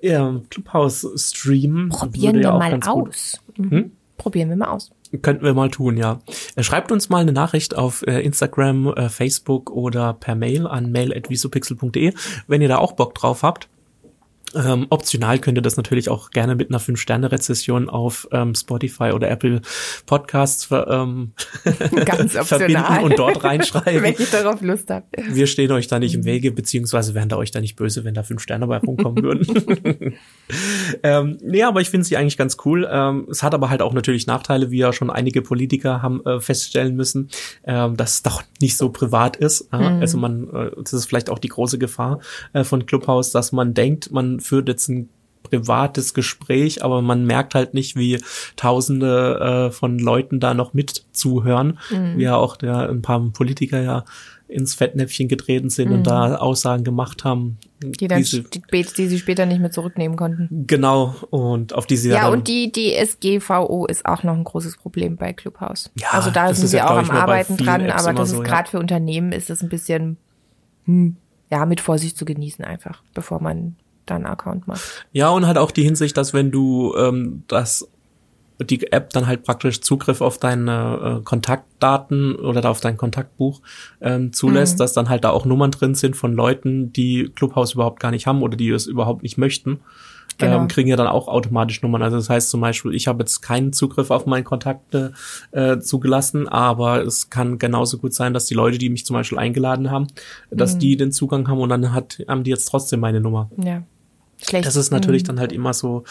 ja, 0.09 0.41
Clubhouse 0.49 1.07
streamen. 1.15 1.89
Probieren 1.89 2.41
ja 2.41 2.53
wir 2.53 2.59
mal 2.59 2.79
aus. 2.85 3.39
Mhm. 3.57 3.91
Probieren 4.17 4.49
wir 4.49 4.55
mal 4.55 4.69
aus. 4.69 4.91
Könnten 5.21 5.45
wir 5.45 5.53
mal 5.53 5.69
tun, 5.69 5.97
ja. 5.97 6.19
Äh, 6.55 6.63
Schreibt 6.63 6.91
uns 6.91 7.09
mal 7.09 7.21
eine 7.21 7.31
Nachricht 7.31 7.75
auf 7.75 8.05
äh, 8.07 8.21
Instagram, 8.21 8.87
äh, 8.87 9.09
Facebook 9.09 9.71
oder 9.71 10.13
per 10.13 10.35
Mail 10.35 10.67
an 10.67 10.91
mail.visopixel.de, 10.91 12.13
wenn 12.47 12.61
ihr 12.61 12.67
da 12.67 12.77
auch 12.77 12.93
Bock 12.93 13.15
drauf 13.15 13.43
habt. 13.43 13.67
Ähm, 14.55 14.87
optional 14.89 15.39
könnt 15.39 15.57
ihr 15.57 15.61
das 15.61 15.77
natürlich 15.77 16.09
auch 16.09 16.31
gerne 16.31 16.55
mit 16.55 16.69
einer 16.69 16.79
5-Sterne-Rezession 16.79 17.89
auf 17.89 18.27
ähm, 18.31 18.55
Spotify 18.55 19.11
oder 19.13 19.29
Apple 19.29 19.61
Podcasts 20.05 20.65
ver, 20.65 20.87
ähm, 20.89 21.33
Ganz 22.05 22.33
verbinden 22.47 23.03
und 23.03 23.19
dort 23.19 23.43
reinschreiben. 23.43 24.01
Wenn 24.03 24.15
ich 24.17 24.29
darauf 24.31 24.61
Lust 24.61 24.89
habe. 24.89 25.05
Wir 25.29 25.47
stehen 25.47 25.71
euch 25.71 25.87
da 25.87 25.99
nicht 25.99 26.13
Mhm. 26.13 26.19
im 26.21 26.25
Wege, 26.25 26.51
beziehungsweise 26.51 27.13
wären 27.15 27.29
da 27.29 27.37
euch 27.37 27.51
da 27.51 27.59
nicht 27.61 27.75
böse, 27.75 28.03
wenn 28.05 28.13
da 28.13 28.23
fünf 28.23 28.41
Sterne 28.41 28.67
bei 28.67 28.77
rumkommen 28.77 29.23
würden. 29.23 30.15
ähm, 31.03 31.37
nee, 31.41 31.63
aber 31.63 31.81
ich 31.81 31.89
finde 31.89 32.05
sie 32.05 32.17
eigentlich 32.17 32.37
ganz 32.37 32.57
cool. 32.65 32.87
Ähm, 32.89 33.27
es 33.29 33.43
hat 33.43 33.53
aber 33.53 33.69
halt 33.69 33.81
auch 33.81 33.93
natürlich 33.93 34.27
Nachteile, 34.27 34.71
wie 34.71 34.77
ja 34.77 34.93
schon 34.93 35.09
einige 35.09 35.41
Politiker 35.41 36.01
haben 36.01 36.23
äh, 36.25 36.39
feststellen 36.39 36.95
müssen, 36.95 37.29
ähm, 37.65 37.97
dass 37.97 38.15
es 38.15 38.23
doch 38.23 38.43
nicht 38.61 38.77
so 38.77 38.89
privat 38.89 39.35
ist. 39.37 39.67
Ja? 39.71 39.79
Mhm. 39.89 40.01
Also 40.01 40.17
man, 40.17 40.49
äh, 40.53 40.71
das 40.81 40.93
ist 40.93 41.05
vielleicht 41.05 41.29
auch 41.29 41.39
die 41.39 41.49
große 41.49 41.77
Gefahr 41.77 42.19
äh, 42.53 42.63
von 42.63 42.85
Clubhouse, 42.85 43.31
dass 43.31 43.51
man 43.51 43.73
denkt, 43.73 44.11
man 44.11 44.39
führt 44.45 44.67
jetzt 44.67 44.87
ein 44.89 45.09
privates 45.43 46.13
Gespräch, 46.13 46.83
aber 46.83 47.01
man 47.01 47.25
merkt 47.25 47.55
halt 47.55 47.73
nicht, 47.73 47.95
wie 47.95 48.19
Tausende 48.55 49.69
äh, 49.69 49.71
von 49.71 49.99
Leuten 49.99 50.39
da 50.39 50.53
noch 50.53 50.73
mit 50.73 51.05
zuhören, 51.11 51.79
wie 52.15 52.23
ja 52.23 52.35
auch 52.35 52.57
der, 52.57 52.89
ein 52.89 53.01
paar 53.01 53.19
Politiker 53.31 53.81
ja 53.81 54.05
ins 54.47 54.75
Fettnäpfchen 54.75 55.27
getreten 55.27 55.69
sind 55.69 55.91
und 55.91 56.03
da 56.03 56.35
Aussagen 56.35 56.83
gemacht 56.83 57.23
haben. 57.23 57.57
Die, 57.83 58.07
dann, 58.07 58.21
die, 58.21 58.51
die 58.71 59.07
sie 59.07 59.17
später 59.17 59.45
nicht 59.45 59.59
mehr 59.59 59.71
zurücknehmen 59.71 60.17
konnten. 60.17 60.65
genau, 60.67 61.15
und 61.29 61.73
auf 61.73 61.87
die 61.87 61.97
sie 61.97 62.09
Ja, 62.09 62.29
und 62.29 62.47
die 62.47 62.71
DSGVO 62.71 63.85
ist 63.87 64.05
auch 64.05 64.23
noch 64.23 64.33
ein 64.33 64.43
großes 64.43 64.77
Problem 64.77 65.17
bei 65.17 65.33
Clubhouse. 65.33 65.91
Ja, 65.99 66.09
also 66.11 66.29
da 66.29 66.53
sind 66.53 66.67
sie 66.67 66.77
ja, 66.77 66.89
auch 66.89 66.97
am 66.97 67.09
Arbeiten 67.09 67.57
dran, 67.57 67.81
Apps 67.81 68.05
aber 68.05 68.13
das 68.13 68.29
so, 68.29 68.35
ist 68.35 68.47
ja. 68.47 68.53
gerade 68.53 68.69
für 68.69 68.79
Unternehmen 68.79 69.31
ist 69.31 69.49
das 69.49 69.61
ein 69.61 69.69
bisschen, 69.69 70.17
hm, 70.85 71.17
ja, 71.51 71.65
mit 71.65 71.81
Vorsicht 71.81 72.17
zu 72.17 72.25
genießen 72.25 72.63
einfach, 72.63 73.01
bevor 73.13 73.41
man 73.41 73.75
da 74.05 74.15
einen 74.15 74.25
Account 74.25 74.67
macht. 74.67 75.05
Ja, 75.11 75.29
und 75.29 75.45
halt 75.47 75.57
auch 75.57 75.71
die 75.71 75.83
Hinsicht, 75.83 76.15
dass 76.17 76.33
wenn 76.33 76.51
du 76.51 76.95
ähm, 76.97 77.43
das 77.47 77.87
die 78.63 78.91
App 78.91 79.09
dann 79.09 79.27
halt 79.27 79.43
praktisch 79.43 79.81
Zugriff 79.81 80.21
auf 80.21 80.37
deine 80.37 81.19
äh, 81.19 81.23
Kontaktdaten 81.23 82.35
oder 82.35 82.69
auf 82.69 82.79
dein 82.79 82.97
Kontaktbuch 82.97 83.61
ähm, 84.01 84.31
zulässt, 84.31 84.79
dass 84.79 84.93
dann 84.93 85.09
halt 85.09 85.23
da 85.23 85.31
auch 85.31 85.45
Nummern 85.45 85.71
drin 85.71 85.95
sind 85.95 86.15
von 86.15 86.33
Leuten, 86.33 86.93
die 86.93 87.31
Clubhouse 87.35 87.73
überhaupt 87.73 87.99
gar 87.99 88.11
nicht 88.11 88.27
haben 88.27 88.41
oder 88.41 88.55
die 88.55 88.69
es 88.69 88.87
überhaupt 88.87 89.23
nicht 89.23 89.37
möchten. 89.37 89.81
Genau. 90.37 90.61
Ähm, 90.61 90.67
kriegen 90.67 90.89
ja 90.89 90.97
dann 90.97 91.07
auch 91.07 91.27
automatisch 91.27 91.81
Nummern. 91.81 92.01
Also 92.01 92.17
das 92.17 92.29
heißt 92.29 92.49
zum 92.49 92.59
Beispiel, 92.59 92.93
ich 92.93 93.07
habe 93.07 93.19
jetzt 93.19 93.41
keinen 93.41 93.71
Zugriff 93.71 94.11
auf 94.11 94.25
meine 94.25 94.43
Kontakte 94.43 95.13
äh, 95.51 95.79
zugelassen, 95.79 96.47
aber 96.47 97.05
es 97.05 97.29
kann 97.29 97.57
genauso 97.57 97.97
gut 97.97 98.13
sein, 98.13 98.33
dass 98.33 98.45
die 98.45 98.53
Leute, 98.53 98.77
die 98.77 98.89
mich 98.89 99.05
zum 99.05 99.13
Beispiel 99.15 99.37
eingeladen 99.37 99.91
haben, 99.91 100.07
dass 100.51 100.77
die 100.77 100.97
den 100.97 101.11
Zugang 101.13 101.47
haben 101.47 101.59
und 101.59 101.69
dann 101.69 101.93
hat, 101.93 102.21
haben 102.27 102.43
die 102.43 102.51
jetzt 102.51 102.65
trotzdem 102.65 102.99
meine 102.99 103.21
Nummer. 103.21 103.49
Ja. 103.57 103.83
Schlecht. 104.49 104.65
Das 104.67 104.75
ist 104.75 104.91
natürlich 104.91 105.23
dann 105.23 105.39
halt 105.39 105.51
immer 105.51 105.73
so 105.73 106.03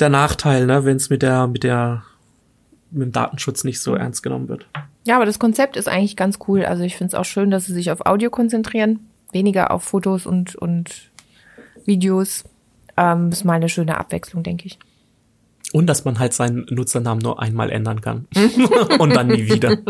der 0.00 0.08
Nachteil, 0.08 0.66
ne, 0.66 0.84
wenn 0.84 0.96
es 0.96 1.10
mit 1.10 1.22
der, 1.22 1.46
mit 1.46 1.62
der, 1.64 2.02
mit 2.90 3.02
dem 3.02 3.12
Datenschutz 3.12 3.64
nicht 3.64 3.80
so 3.80 3.94
ernst 3.94 4.22
genommen 4.22 4.48
wird. 4.48 4.66
Ja, 5.04 5.16
aber 5.16 5.26
das 5.26 5.38
Konzept 5.38 5.76
ist 5.76 5.88
eigentlich 5.88 6.16
ganz 6.16 6.38
cool. 6.48 6.64
Also 6.64 6.82
ich 6.84 6.96
finde 6.96 7.08
es 7.08 7.14
auch 7.14 7.24
schön, 7.24 7.50
dass 7.50 7.66
sie 7.66 7.72
sich 7.72 7.90
auf 7.90 8.06
Audio 8.06 8.30
konzentrieren, 8.30 9.00
weniger 9.32 9.70
auf 9.70 9.82
Fotos 9.84 10.26
und, 10.26 10.54
und 10.56 11.10
Videos. 11.84 12.44
Ähm, 12.96 13.30
ist 13.30 13.44
mal 13.44 13.54
eine 13.54 13.68
schöne 13.68 13.98
Abwechslung, 13.98 14.42
denke 14.42 14.66
ich. 14.66 14.78
Und 15.72 15.86
dass 15.86 16.04
man 16.04 16.18
halt 16.18 16.34
seinen 16.34 16.66
Nutzernamen 16.70 17.22
nur 17.22 17.40
einmal 17.40 17.70
ändern 17.70 18.02
kann. 18.02 18.28
Und 18.98 19.16
dann 19.16 19.28
nie 19.28 19.46
wieder. 19.48 19.76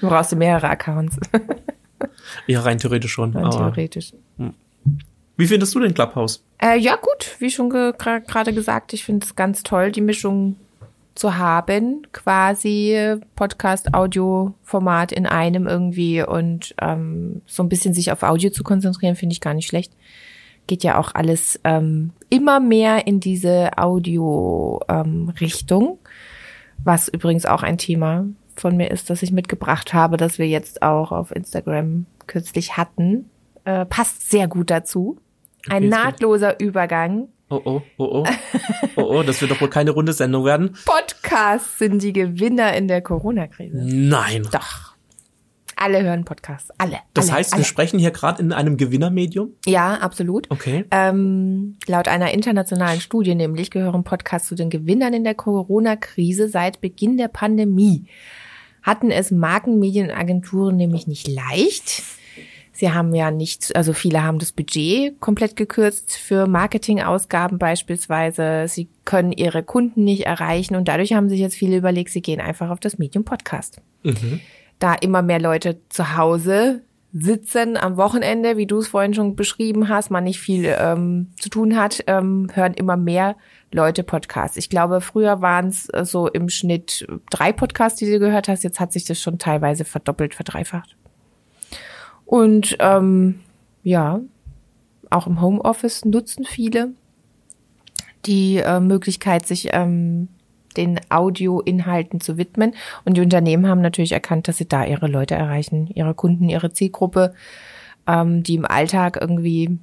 Du 0.00 0.08
brauchst 0.08 0.34
mehrere 0.36 0.68
Accounts, 0.70 1.16
Ja, 2.46 2.60
rein 2.60 2.78
theoretisch 2.78 3.10
schon. 3.12 3.36
rein 3.36 3.50
theoretisch. 3.50 4.12
Wie 5.38 5.46
findest 5.46 5.74
du 5.74 5.80
den 5.80 5.94
Clubhouse? 5.94 6.44
Äh, 6.60 6.78
ja, 6.78 6.96
gut, 6.96 7.36
wie 7.38 7.50
schon 7.50 7.70
ge 7.70 7.94
gerade 7.96 8.52
gesagt, 8.52 8.92
ich 8.92 9.04
finde 9.04 9.24
es 9.24 9.36
ganz 9.36 9.62
toll, 9.62 9.92
die 9.92 10.00
Mischung 10.00 10.56
zu 11.14 11.38
haben, 11.38 12.02
quasi 12.12 13.16
Podcast, 13.36 13.94
Audio-Format 13.94 15.12
in 15.12 15.26
einem 15.26 15.68
irgendwie 15.68 16.22
und 16.22 16.74
ähm, 16.80 17.42
so 17.46 17.62
ein 17.62 17.68
bisschen 17.68 17.94
sich 17.94 18.10
auf 18.12 18.24
Audio 18.24 18.50
zu 18.50 18.64
konzentrieren, 18.64 19.16
finde 19.16 19.32
ich 19.32 19.40
gar 19.40 19.54
nicht 19.54 19.68
schlecht. 19.68 19.94
Geht 20.66 20.84
ja 20.84 20.98
auch 20.98 21.14
alles 21.14 21.58
ähm, 21.64 22.10
immer 22.30 22.60
mehr 22.60 23.06
in 23.06 23.20
diese 23.20 23.78
Audio-Richtung, 23.78 25.98
was 26.82 27.08
übrigens 27.08 27.46
auch 27.46 27.62
ein 27.62 27.78
Thema 27.78 28.26
von 28.56 28.76
mir 28.76 28.90
ist, 28.90 29.08
das 29.08 29.22
ich 29.22 29.30
mitgebracht 29.30 29.94
habe, 29.94 30.16
das 30.16 30.38
wir 30.38 30.48
jetzt 30.48 30.82
auch 30.82 31.12
auf 31.12 31.30
Instagram 31.34 32.06
kürzlich 32.26 32.76
hatten. 32.76 33.30
Äh, 33.64 33.86
passt 33.86 34.30
sehr 34.30 34.48
gut 34.48 34.70
dazu. 34.70 35.18
Ein 35.68 35.88
nahtloser 35.88 36.60
Übergang. 36.60 37.28
Oh, 37.50 37.60
oh, 37.64 37.82
oh, 37.96 38.04
oh. 38.04 38.26
Oh, 38.96 39.02
oh, 39.02 39.22
das 39.22 39.40
wird 39.40 39.50
doch 39.50 39.60
wohl 39.60 39.70
keine 39.70 39.92
runde 39.92 40.12
Sendung 40.12 40.44
werden. 40.44 40.76
Podcasts 40.84 41.78
sind 41.78 42.02
die 42.02 42.12
Gewinner 42.12 42.74
in 42.74 42.88
der 42.88 43.00
Corona-Krise. 43.00 43.78
Nein. 43.82 44.46
Doch. 44.52 44.96
Alle 45.76 46.02
hören 46.02 46.24
Podcasts. 46.24 46.70
Alle. 46.76 46.98
Das 47.14 47.28
alle, 47.28 47.38
heißt, 47.38 47.52
alle. 47.52 47.60
wir 47.60 47.64
sprechen 47.64 47.98
hier 47.98 48.10
gerade 48.10 48.42
in 48.42 48.52
einem 48.52 48.76
Gewinnermedium. 48.76 49.52
Ja, 49.64 49.94
absolut. 49.94 50.50
Okay. 50.50 50.84
Ähm, 50.90 51.76
laut 51.86 52.08
einer 52.08 52.32
internationalen 52.32 53.00
Studie 53.00 53.34
nämlich 53.34 53.70
gehören 53.70 54.02
Podcasts 54.02 54.48
zu 54.48 54.56
den 54.56 54.70
Gewinnern 54.70 55.14
in 55.14 55.24
der 55.24 55.34
Corona-Krise 55.34 56.48
seit 56.48 56.80
Beginn 56.80 57.16
der 57.16 57.28
Pandemie. 57.28 58.06
Hatten 58.82 59.10
es 59.10 59.30
Markenmedienagenturen 59.30 60.76
nämlich 60.76 61.06
nicht 61.06 61.28
leicht. 61.28 62.02
Sie 62.78 62.92
haben 62.92 63.12
ja 63.12 63.32
nicht, 63.32 63.74
also 63.74 63.92
viele 63.92 64.22
haben 64.22 64.38
das 64.38 64.52
Budget 64.52 65.18
komplett 65.18 65.56
gekürzt 65.56 66.16
für 66.16 66.46
Marketingausgaben 66.46 67.58
beispielsweise. 67.58 68.66
Sie 68.68 68.88
können 69.04 69.32
ihre 69.32 69.64
Kunden 69.64 70.04
nicht 70.04 70.26
erreichen 70.26 70.76
und 70.76 70.86
dadurch 70.86 71.12
haben 71.12 71.28
sich 71.28 71.40
jetzt 71.40 71.56
viele 71.56 71.76
überlegt, 71.76 72.10
sie 72.10 72.22
gehen 72.22 72.40
einfach 72.40 72.70
auf 72.70 72.78
das 72.78 72.96
Medium 72.96 73.24
Podcast. 73.24 73.80
Da 74.78 74.94
immer 74.94 75.22
mehr 75.22 75.40
Leute 75.40 75.80
zu 75.88 76.16
Hause 76.16 76.82
sitzen 77.12 77.76
am 77.76 77.96
Wochenende, 77.96 78.56
wie 78.56 78.66
du 78.66 78.78
es 78.78 78.86
vorhin 78.86 79.12
schon 79.12 79.34
beschrieben 79.34 79.88
hast, 79.88 80.12
man 80.12 80.22
nicht 80.22 80.38
viel 80.38 80.72
ähm, 80.78 81.32
zu 81.40 81.48
tun 81.48 81.76
hat, 81.76 82.04
ähm, 82.06 82.46
hören 82.54 82.74
immer 82.74 82.96
mehr 82.96 83.34
Leute 83.72 84.04
Podcasts. 84.04 84.56
Ich 84.56 84.70
glaube, 84.70 85.00
früher 85.00 85.40
waren 85.42 85.66
es 85.66 85.88
äh, 85.88 86.04
so 86.04 86.28
im 86.28 86.48
Schnitt 86.48 87.08
drei 87.28 87.52
Podcasts, 87.52 87.98
die 87.98 88.08
du 88.08 88.20
gehört 88.20 88.46
hast. 88.46 88.62
Jetzt 88.62 88.78
hat 88.78 88.92
sich 88.92 89.04
das 89.04 89.20
schon 89.20 89.40
teilweise 89.40 89.84
verdoppelt, 89.84 90.36
verdreifacht. 90.36 90.96
Und 92.28 92.76
ähm, 92.80 93.40
ja, 93.82 94.20
auch 95.08 95.26
im 95.26 95.40
Homeoffice 95.40 96.04
nutzen 96.04 96.44
viele 96.44 96.90
die 98.26 98.58
äh, 98.58 98.80
Möglichkeit, 98.80 99.46
sich 99.46 99.70
ähm, 99.72 100.28
den 100.76 101.00
Audioinhalten 101.08 102.20
zu 102.20 102.36
widmen. 102.36 102.74
Und 103.06 103.16
die 103.16 103.22
Unternehmen 103.22 103.66
haben 103.66 103.80
natürlich 103.80 104.12
erkannt, 104.12 104.46
dass 104.46 104.58
sie 104.58 104.68
da 104.68 104.84
ihre 104.84 105.06
Leute 105.06 105.36
erreichen, 105.36 105.86
ihre 105.94 106.12
Kunden, 106.12 106.50
ihre 106.50 106.70
Zielgruppe, 106.70 107.32
ähm, 108.06 108.42
die 108.42 108.56
im 108.56 108.66
Alltag 108.66 109.16
irgendwie 109.18 109.78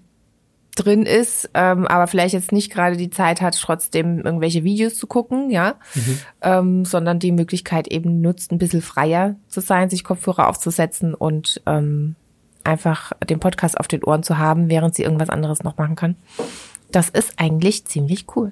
drin 0.75 1.07
ist, 1.07 1.49
ähm, 1.55 1.87
aber 1.87 2.05
vielleicht 2.05 2.35
jetzt 2.35 2.51
nicht 2.51 2.71
gerade 2.71 2.95
die 2.95 3.09
Zeit 3.09 3.41
hat, 3.41 3.59
trotzdem 3.59 4.19
irgendwelche 4.19 4.63
Videos 4.63 4.99
zu 4.99 5.07
gucken, 5.07 5.49
ja, 5.49 5.79
ähm, 6.43 6.85
sondern 6.85 7.17
die 7.17 7.31
Möglichkeit 7.31 7.87
eben 7.87 8.21
nutzt, 8.21 8.51
ein 8.51 8.59
bisschen 8.59 8.83
freier 8.83 9.35
zu 9.47 9.61
sein, 9.61 9.89
sich 9.89 10.03
Kopfhörer 10.03 10.47
aufzusetzen 10.47 11.15
und 11.15 11.59
ähm, 11.65 12.15
einfach 12.65 13.11
den 13.29 13.39
Podcast 13.39 13.79
auf 13.79 13.87
den 13.87 14.03
Ohren 14.03 14.23
zu 14.23 14.37
haben, 14.37 14.69
während 14.69 14.95
sie 14.95 15.03
irgendwas 15.03 15.29
anderes 15.29 15.63
noch 15.63 15.77
machen 15.77 15.95
kann. 15.95 16.15
Das 16.91 17.09
ist 17.09 17.33
eigentlich 17.37 17.85
ziemlich 17.85 18.25
cool. 18.35 18.51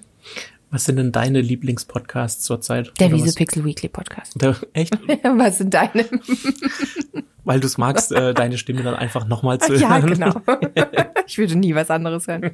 Was 0.72 0.86
sind 0.86 0.96
denn 0.96 1.12
deine 1.12 1.39
Lieblingspodcasts 1.41 2.43
zurzeit? 2.43 2.91
Der 3.00 3.12
Wiese 3.12 3.36
Pixel 3.36 3.63
Weekly 3.63 3.89
Podcast. 3.89 4.41
Der, 4.41 4.55
echt? 4.74 4.98
Was 5.24 5.60
sind 5.60 5.72
deine? 5.74 6.05
Weil 7.43 7.60
du 7.60 7.67
es 7.67 7.77
magst, 7.77 8.12
äh, 8.12 8.34
deine 8.34 8.58
Stimme 8.58 8.82
dann 8.82 8.96
einfach 8.96 9.27
nochmal 9.27 9.60
zu 9.60 9.75
Ja, 9.75 9.98
hören. 10.01 10.08
genau. 10.08 10.34
Ich 11.25 11.38
würde 11.38 11.55
nie 11.55 11.74
was 11.74 11.89
anderes 11.89 12.27
hören. 12.27 12.51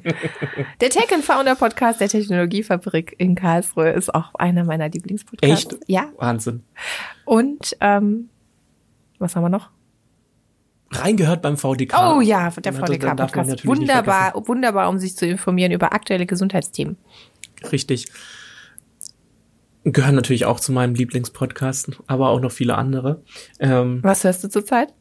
Der 0.80 0.90
Tech 0.90 1.12
and 1.12 1.24
Founder 1.24 1.56
Podcast 1.56 2.00
der 2.00 2.08
Technologiefabrik 2.08 3.16
in 3.18 3.34
Karlsruhe 3.34 3.90
ist 3.90 4.14
auch 4.14 4.32
einer 4.36 4.62
meiner 4.64 4.88
Lieblingspodcasts. 4.88 5.72
Echt? 5.74 5.82
Ja. 5.88 6.06
Wahnsinn. 6.18 6.62
Und 7.24 7.76
ähm, 7.80 8.28
was 9.18 9.34
haben 9.34 9.42
wir 9.42 9.48
noch? 9.48 9.70
Reingehört 10.92 11.42
beim 11.42 11.56
VDK. 11.56 11.94
Oh 11.98 12.20
ja, 12.20 12.50
der 12.50 12.72
VDK-Podcast. 12.72 13.66
Wunderbar, 13.66 14.32
wunderbar, 14.46 14.88
um 14.88 14.98
sich 14.98 15.16
zu 15.16 15.26
informieren 15.26 15.72
über 15.72 15.92
aktuelle 15.92 16.26
Gesundheitsthemen. 16.26 16.96
Richtig. 17.70 18.06
Gehören 19.84 20.14
natürlich 20.14 20.44
auch 20.44 20.60
zu 20.60 20.72
meinem 20.72 20.94
Lieblingspodcast, 20.94 22.02
aber 22.06 22.30
auch 22.30 22.40
noch 22.40 22.52
viele 22.52 22.74
andere. 22.74 23.22
Ähm, 23.60 24.00
Was 24.02 24.24
hörst 24.24 24.44
du 24.44 24.48
zurzeit? 24.48 24.92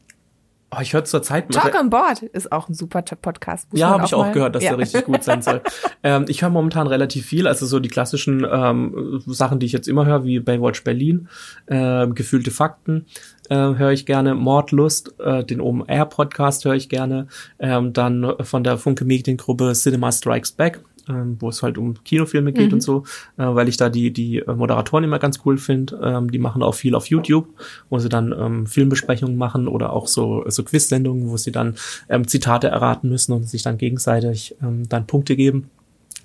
oh, 0.71 0.77
ich 0.81 0.93
höre 0.93 1.03
zur 1.05 1.21
Zeit 1.21 1.51
Talk 1.51 1.75
on 1.79 1.89
Board 1.89 2.21
ist 2.21 2.51
auch 2.51 2.69
ein 2.69 2.73
super 2.73 3.01
Podcast. 3.01 3.67
Ja, 3.73 3.89
habe 3.89 4.05
ich 4.05 4.13
auch 4.13 4.25
mal- 4.25 4.33
gehört, 4.33 4.55
dass 4.55 4.63
ja. 4.63 4.71
der 4.71 4.79
richtig 4.79 5.05
gut 5.05 5.23
sein 5.23 5.41
soll. 5.41 5.61
ähm, 6.03 6.25
ich 6.27 6.41
höre 6.41 6.49
momentan 6.49 6.87
relativ 6.87 7.25
viel, 7.25 7.47
also 7.47 7.65
so 7.65 7.79
die 7.79 7.89
klassischen 7.89 8.45
ähm, 8.49 9.21
Sachen, 9.25 9.59
die 9.59 9.65
ich 9.65 9.71
jetzt 9.71 9.87
immer 9.87 10.05
höre, 10.05 10.23
wie 10.23 10.39
Baywatch 10.39 10.83
Berlin, 10.83 11.27
ähm, 11.67 12.13
gefühlte 12.15 12.51
Fakten 12.51 13.05
äh, 13.49 13.55
höre 13.55 13.91
ich 13.91 14.05
gerne, 14.05 14.35
Mordlust, 14.35 15.13
äh, 15.19 15.43
den 15.43 15.61
OMR 15.61 16.05
Podcast 16.05 16.65
höre 16.65 16.75
ich 16.75 16.89
gerne, 16.89 17.27
ähm, 17.59 17.93
dann 17.93 18.33
von 18.41 18.63
der 18.63 18.77
Funke 18.77 19.05
Mediengruppe 19.05 19.73
Cinema 19.73 20.11
Strikes 20.11 20.51
Back, 20.51 20.81
ähm, 21.09 21.37
wo 21.39 21.49
es 21.49 21.63
halt 21.63 21.77
um 21.77 21.95
Kinofilme 22.03 22.53
geht 22.53 22.71
und 22.71 22.81
so, 22.81 23.03
äh, 23.37 23.43
weil 23.43 23.67
ich 23.67 23.77
da 23.77 23.89
die 23.89 24.13
die 24.13 24.39
äh, 24.39 24.53
Moderatoren 24.53 25.03
immer 25.03 25.19
ganz 25.19 25.39
cool 25.45 25.57
finde. 25.57 25.99
Ähm, 26.03 26.31
die 26.31 26.39
machen 26.39 26.61
auch 26.61 26.75
viel 26.75 26.95
auf 26.95 27.07
YouTube, 27.07 27.47
wo 27.89 27.99
sie 27.99 28.09
dann 28.09 28.33
ähm, 28.37 28.67
Filmbesprechungen 28.67 29.35
machen 29.35 29.67
oder 29.67 29.93
auch 29.93 30.07
so 30.07 30.43
so 30.47 30.63
Quiz-Sendungen, 30.63 31.29
wo 31.29 31.37
sie 31.37 31.51
dann 31.51 31.75
ähm, 32.09 32.27
Zitate 32.27 32.67
erraten 32.67 33.09
müssen 33.09 33.33
und 33.33 33.49
sich 33.49 33.63
dann 33.63 33.77
gegenseitig 33.77 34.55
ähm, 34.61 34.87
dann 34.87 35.07
Punkte 35.07 35.35
geben. 35.35 35.69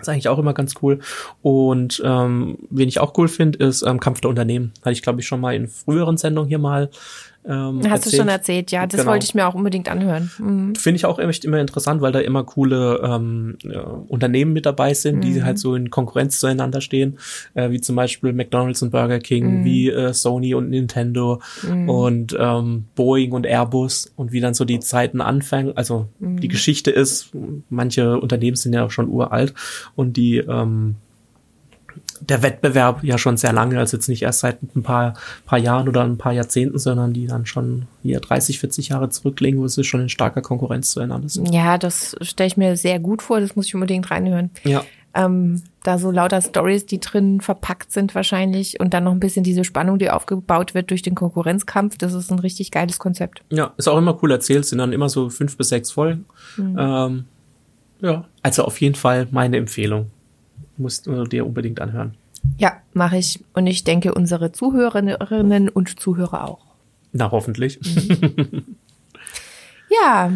Ist 0.01 0.09
eigentlich 0.09 0.29
auch 0.29 0.39
immer 0.39 0.55
ganz 0.55 0.75
cool. 0.83 1.01
Und 1.43 2.03
ähm, 2.05 2.59
wen 2.71 2.89
ich 2.89 3.01
auch 3.01 3.17
cool 3.17 3.29
finde, 3.29 3.65
ist 3.65 3.83
ähm, 3.83 4.01
Kampf 4.01 4.21
der 4.21 4.31
Unternehmen. 4.31 4.73
Hatte 4.81 4.93
ich, 4.93 5.03
glaube 5.03 5.21
ich, 5.21 5.27
schon 5.27 5.41
mal 5.41 5.55
in 5.55 5.69
früheren 5.69 6.17
Sendungen 6.17 6.49
hier 6.49 6.59
mal 6.59 6.91
ähm, 7.47 7.81
Hast 7.91 8.07
du 8.07 8.17
schon 8.17 8.29
erzählt, 8.29 8.71
ja, 8.71 8.87
das 8.87 9.01
Genau. 9.01 9.13
wollte 9.13 9.25
ich 9.25 9.35
mir 9.35 9.47
auch 9.47 9.55
unbedingt 9.55 9.89
anhören. 9.91 10.31
Mhm. 10.39 10.75
Finde 10.75 10.97
ich 10.97 11.05
auch 11.05 11.19
echt 11.19 11.45
immer 11.45 11.61
interessant, 11.61 12.01
weil 12.01 12.13
da 12.13 12.21
immer 12.21 12.45
coole 12.45 13.01
ähm, 13.05 13.57
ja, 13.63 13.83
Unternehmen 13.83 14.53
mit 14.53 14.67
dabei 14.67 14.95
sind, 14.95 15.23
die 15.23 15.43
halt 15.43 15.59
so 15.59 15.75
in 15.75 15.91
Konkurrenz 15.91 16.41
zueinander 16.41 16.81
stehen, 16.81 17.19
äh, 17.55 17.71
wie 17.71 17.81
zum 17.81 17.97
Beispiel 17.97 18.33
McDonald's 18.33 18.83
und 18.83 18.91
Burger 18.91 19.19
King, 19.19 19.65
wie 19.65 19.91
äh, 19.91 20.13
Sony 20.15 20.55
und 20.55 20.71
Nintendo 20.71 21.41
und 21.87 22.37
ähm, 22.39 22.85
Boeing 22.95 23.33
und 23.33 23.47
Airbus 23.47 24.13
und 24.17 24.33
wie 24.33 24.41
dann 24.41 24.55
so 24.55 24.65
die 24.65 24.81
Zeiten 24.81 25.21
anfangen. 25.21 25.77
Also 25.77 26.09
die 26.19 26.49
Geschichte 26.49 26.91
ist, 26.91 27.31
manche 27.69 28.19
Unternehmen 28.19 28.57
sind 28.57 28.73
ja 28.73 28.85
auch 28.85 28.91
schon 28.91 29.09
uralt 29.09 29.55
und 29.97 30.17
die 30.17 30.39
ähm, 30.39 30.97
der 32.29 32.43
Wettbewerb 32.43 33.03
ja 33.05 33.19
schon 33.19 33.37
sehr 33.37 33.53
lange, 33.53 33.79
also 33.79 33.97
jetzt 33.97 34.09
nicht 34.09 34.23
erst 34.23 34.41
seit 34.41 34.63
ein 34.77 34.83
paar, 34.83 35.15
paar 35.47 35.59
Jahren 35.59 35.89
oder 35.89 36.03
ein 36.05 36.19
paar 36.19 36.33
Jahrzehnten, 36.33 36.79
sondern 36.79 37.13
die 37.13 37.27
dann 37.27 37.47
schon 37.47 37.87
hier 38.03 38.21
30, 38.21 38.59
40 38.61 38.89
Jahre 38.89 39.09
zurücklegen, 39.11 39.61
wo 39.61 39.69
sie 39.69 39.85
schon 39.85 40.01
in 40.01 40.09
starker 40.09 40.43
Konkurrenz 40.43 40.91
zueinander 40.91 41.29
sind. 41.29 41.53
Ja, 41.53 41.79
das 41.79 42.17
stelle 42.21 42.47
ich 42.49 42.57
mir 42.57 42.77
sehr 42.77 42.99
gut 42.99 43.23
vor, 43.23 43.41
das 43.41 43.57
muss 43.57 43.67
ich 43.67 43.75
unbedingt 43.75 44.11
reinhören. 44.11 44.51
Ja, 44.65 44.85
Ähm, 45.17 45.63
da 45.85 45.99
so 45.99 46.11
lauter 46.11 46.41
Stories, 46.41 46.87
die 46.87 46.99
drin 46.99 47.41
verpackt 47.41 47.93
sind 47.93 48.15
wahrscheinlich 48.17 48.81
und 48.81 48.95
dann 48.95 49.05
noch 49.05 49.13
ein 49.13 49.21
bisschen 49.21 49.45
diese 49.45 49.63
Spannung, 49.63 49.99
die 49.99 50.11
aufgebaut 50.11 50.75
wird 50.75 50.91
durch 50.91 51.03
den 51.03 51.15
Konkurrenzkampf, 51.15 51.99
das 51.99 52.15
ist 52.15 52.33
ein 52.33 52.41
richtig 52.41 52.71
geiles 52.73 52.99
Konzept. 52.99 53.43
ja, 53.51 53.73
ist 53.77 53.87
auch 53.89 53.99
immer 53.99 54.19
cool 54.23 54.33
erzählt, 54.33 54.67
sind 54.67 54.79
dann 54.79 54.93
immer 54.93 55.09
so 55.09 55.31
fünf 55.31 55.57
bis 55.57 55.69
sechs 55.69 55.93
Folgen. 55.93 56.25
Mhm. 56.57 56.77
Ähm, 56.79 57.25
ja, 58.01 58.25
also 58.43 58.65
auf 58.65 58.81
jeden 58.81 58.97
Fall 58.97 59.29
meine 59.31 59.57
Empfehlung. 59.57 60.11
Musst 60.77 61.07
du 61.07 61.25
dir 61.25 61.47
unbedingt 61.47 61.81
anhören. 61.81 62.15
Ja, 62.59 62.75
mache 62.93 63.17
ich 63.17 63.43
und 63.55 63.67
ich 63.67 63.85
denke 63.85 64.13
unsere 64.15 64.53
Zuhörerinnen 64.53 65.69
und 65.69 65.99
Zuhörer 66.01 66.45
auch. 66.49 66.67
Na, 67.13 67.31
hoffentlich. 67.31 67.79
Ja, 70.03 70.33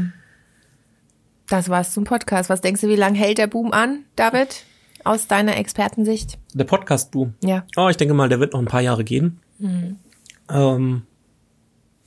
das 1.48 1.68
war's 1.68 1.92
zum 1.92 2.04
Podcast. 2.04 2.50
Was 2.50 2.60
denkst 2.60 2.80
du, 2.82 2.88
wie 2.88 2.96
lange 2.96 3.18
hält 3.18 3.38
der 3.38 3.46
Boom 3.46 3.72
an, 3.72 4.04
David? 4.16 4.64
Aus 5.04 5.26
deiner 5.26 5.56
Expertensicht? 5.56 6.38
Der 6.54 6.64
Podcast-Boom. 6.64 7.34
Ja. 7.42 7.64
Oh, 7.76 7.88
ich 7.88 7.96
denke 7.96 8.14
mal, 8.14 8.28
der 8.28 8.40
wird 8.40 8.52
noch 8.52 8.60
ein 8.60 8.66
paar 8.66 8.82
Jahre 8.82 9.04
gehen. 9.04 9.40
Mhm. 9.58 9.96
Ähm, 10.50 11.02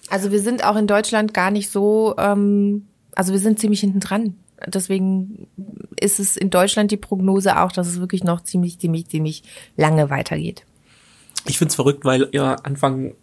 Also 0.10 0.32
wir 0.32 0.40
sind 0.42 0.64
auch 0.64 0.76
in 0.76 0.88
Deutschland 0.88 1.34
gar 1.34 1.52
nicht 1.52 1.70
so, 1.70 2.16
ähm, 2.18 2.86
also 3.16 3.34
wir 3.34 3.40
sind 3.40 3.60
ziemlich 3.60 3.80
hinten 3.80 4.00
dran. 4.02 4.36
Deswegen 4.68 5.48
ist 6.00 6.20
es 6.20 6.38
in 6.38 6.50
Deutschland 6.50 6.92
die 6.92 6.98
Prognose 6.98 7.60
auch, 7.60 7.72
dass 7.72 7.88
es 7.88 8.00
wirklich 8.00 8.24
noch 8.24 8.42
ziemlich, 8.42 8.80
ziemlich, 8.80 9.08
ziemlich 9.08 9.44
lange 9.78 10.10
weitergeht. 10.10 10.66
Ich 11.48 11.58
find's 11.58 11.76
verrückt, 11.76 12.06
weil 12.06 12.30
ja 12.32 12.56
Anfang 12.56 13.14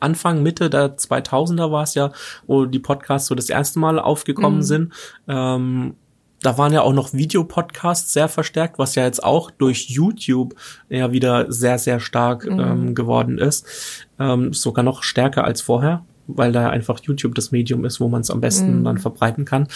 Anfang 0.00 0.42
Mitte 0.42 0.70
der 0.70 0.96
2000er 0.96 1.72
war 1.72 1.82
es 1.82 1.94
ja, 1.94 2.12
wo 2.46 2.66
die 2.66 2.78
Podcasts 2.78 3.28
so 3.28 3.34
das 3.34 3.50
erste 3.50 3.80
Mal 3.80 3.98
aufgekommen 3.98 4.62
sind. 4.62 4.92
Ähm, 5.26 5.96
da 6.42 6.56
waren 6.56 6.72
ja 6.72 6.82
auch 6.82 6.92
noch 6.92 7.12
Videopodcasts 7.12 8.12
sehr 8.12 8.28
verstärkt, 8.28 8.78
was 8.78 8.94
ja 8.94 9.04
jetzt 9.04 9.22
auch 9.24 9.50
durch 9.50 9.90
YouTube 9.90 10.54
ja 10.88 11.10
wieder 11.10 11.50
sehr, 11.50 11.78
sehr 11.78 11.98
stark 11.98 12.44
ähm, 12.44 12.94
geworden 12.94 13.38
ist. 13.38 14.06
Ähm, 14.20 14.52
sogar 14.52 14.84
noch 14.84 15.02
stärker 15.02 15.44
als 15.44 15.62
vorher, 15.62 16.04
weil 16.28 16.52
da 16.52 16.70
einfach 16.70 17.00
YouTube 17.02 17.34
das 17.34 17.50
Medium 17.50 17.84
ist, 17.84 17.98
wo 18.00 18.08
man 18.08 18.20
es 18.20 18.30
am 18.30 18.40
besten 18.40 18.84
dann 18.84 18.98
verbreiten 18.98 19.44
kann. 19.44 19.66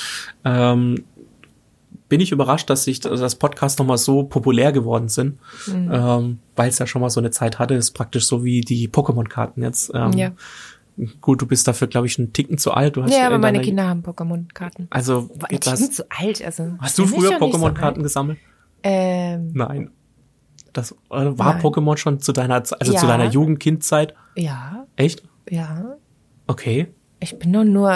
Ähm, 0.45 1.03
bin 2.09 2.21
ich 2.21 2.31
überrascht, 2.31 2.69
dass 2.69 2.85
sich 2.85 3.01
das 3.01 3.35
Podcast 3.37 3.79
nochmal 3.79 3.97
so 3.99 4.23
populär 4.25 4.71
geworden 4.71 5.09
sind, 5.09 5.39
ähm, 5.75 6.39
weil 6.57 6.69
es 6.69 6.79
ja 6.79 6.87
schon 6.87 7.01
mal 7.01 7.09
so 7.09 7.21
eine 7.21 7.31
Zeit 7.31 7.59
hatte, 7.59 7.73
ist 7.75 7.93
praktisch 7.93 8.27
so 8.27 8.45
wie 8.45 8.61
die 8.61 8.89
Pokémon-Karten 8.89 9.63
jetzt. 9.63 9.91
Ähm, 9.95 10.13
Ja. 10.13 10.33
Gut, 11.23 11.41
du 11.41 11.47
bist 11.47 11.67
dafür, 11.67 11.89
glaube 11.89 12.07
ich, 12.07 12.19
einen 12.19 12.35
Ticken 12.35 12.59
zu 12.59 12.73
alt. 12.73 12.97
Du 12.97 13.03
hast 13.03 13.15
Ja, 13.17 13.25
aber 13.25 13.37
in 13.37 13.41
meine 13.41 13.63
Kinder 13.63 13.89
haben 13.89 14.03
Pokémon-Karten. 14.03 14.89
Also, 14.91 15.31
Ich 15.49 15.61
bin 15.61 15.91
zu 15.91 16.05
alt, 16.11 16.45
also. 16.45 16.75
hast 16.81 16.99
du 16.99 17.07
früher 17.07 17.31
so 17.31 17.35
Pokémon-Karten 17.47 18.01
alt. 18.01 18.03
gesammelt? 18.03 18.39
Ähm, 18.83 19.53
Nein. 19.55 19.91
Das 20.75 20.93
äh, 20.93 20.97
war. 21.11 21.59
Pokémon 21.61 21.97
schon 21.97 22.21
zu 22.21 22.33
deiner, 22.33 22.57
also 22.57 22.75
zu 22.79 22.93
Ja. 22.93 23.07
deiner 23.07 23.25
Jugendkindzeit? 23.31 24.15
ja, 24.37 24.87
Echt? 24.97 25.23
ja. 25.49 25.95
Okay. 26.47 26.89
Ich 27.21 27.39
bin 27.39 27.53
doch 27.53 27.63
nur 27.63 27.89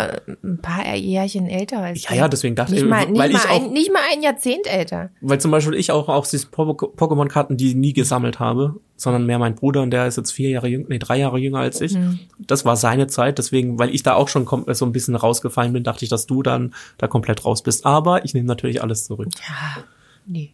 ein 0.45 0.61
paar 0.63 0.95
Jährchen 0.95 1.49
älter 1.49 1.81
als 1.81 2.05
Ja, 2.09 2.15
ja, 2.15 2.29
deswegen 2.29 2.55
dachte 2.55 2.75
nicht 2.75 2.85
ich, 2.85 2.89
mal, 2.89 3.07
nicht, 3.09 3.19
weil 3.19 3.33
mal 3.33 3.39
ich 3.41 3.51
auch, 3.51 3.65
ein, 3.67 3.73
nicht 3.73 3.93
mal 3.93 3.99
ein 4.13 4.23
Jahrzehnt 4.23 4.69
älter. 4.73 5.11
weil 5.21 5.41
zum 5.41 5.51
Beispiel 5.51 5.75
ich 5.75 5.91
auch, 5.91 6.09
auch 6.09 6.25
diese 6.29 6.47
Po- 6.47 6.63
Pokémon-Karten, 6.71 7.57
die 7.57 7.75
nie 7.75 7.93
gesammelt 7.93 8.39
habe, 8.39 8.77
sondern 8.95 9.27
mehr 9.27 9.41
mein 9.41 9.57
Bruder 9.57 9.83
und 9.83 9.91
der 9.91 10.07
ist 10.07 10.17
jetzt 10.17 10.31
vier 10.31 10.51
Jahre 10.51 10.69
jünger, 10.69 10.87
nee, 10.91 11.01
drei 11.01 11.19
Jahre 11.19 11.39
jünger 11.39 11.59
als 11.59 11.81
ich. 11.81 11.95
Mhm. 11.95 12.21
Das 12.39 12.65
war 12.65 12.77
seine 12.77 13.09
Zeit, 13.09 13.39
deswegen, 13.39 13.81
weil 13.81 13.93
ich 13.93 14.05
da 14.05 14.15
auch 14.15 14.29
schon 14.29 14.47
so 14.69 14.85
ein 14.87 14.93
bisschen 14.93 15.17
rausgefallen 15.17 15.73
bin, 15.73 15.83
dachte 15.83 16.05
ich, 16.05 16.09
dass 16.09 16.27
du 16.27 16.45
dann 16.45 16.73
da 16.97 17.09
komplett 17.09 17.45
raus 17.45 17.65
bist. 17.65 17.85
Aber 17.85 18.25
ich 18.25 18.33
nehme 18.33 18.47
natürlich 18.47 18.81
alles 18.81 19.07
zurück. 19.07 19.27
Ja, 19.49 19.83
nee. 20.25 20.53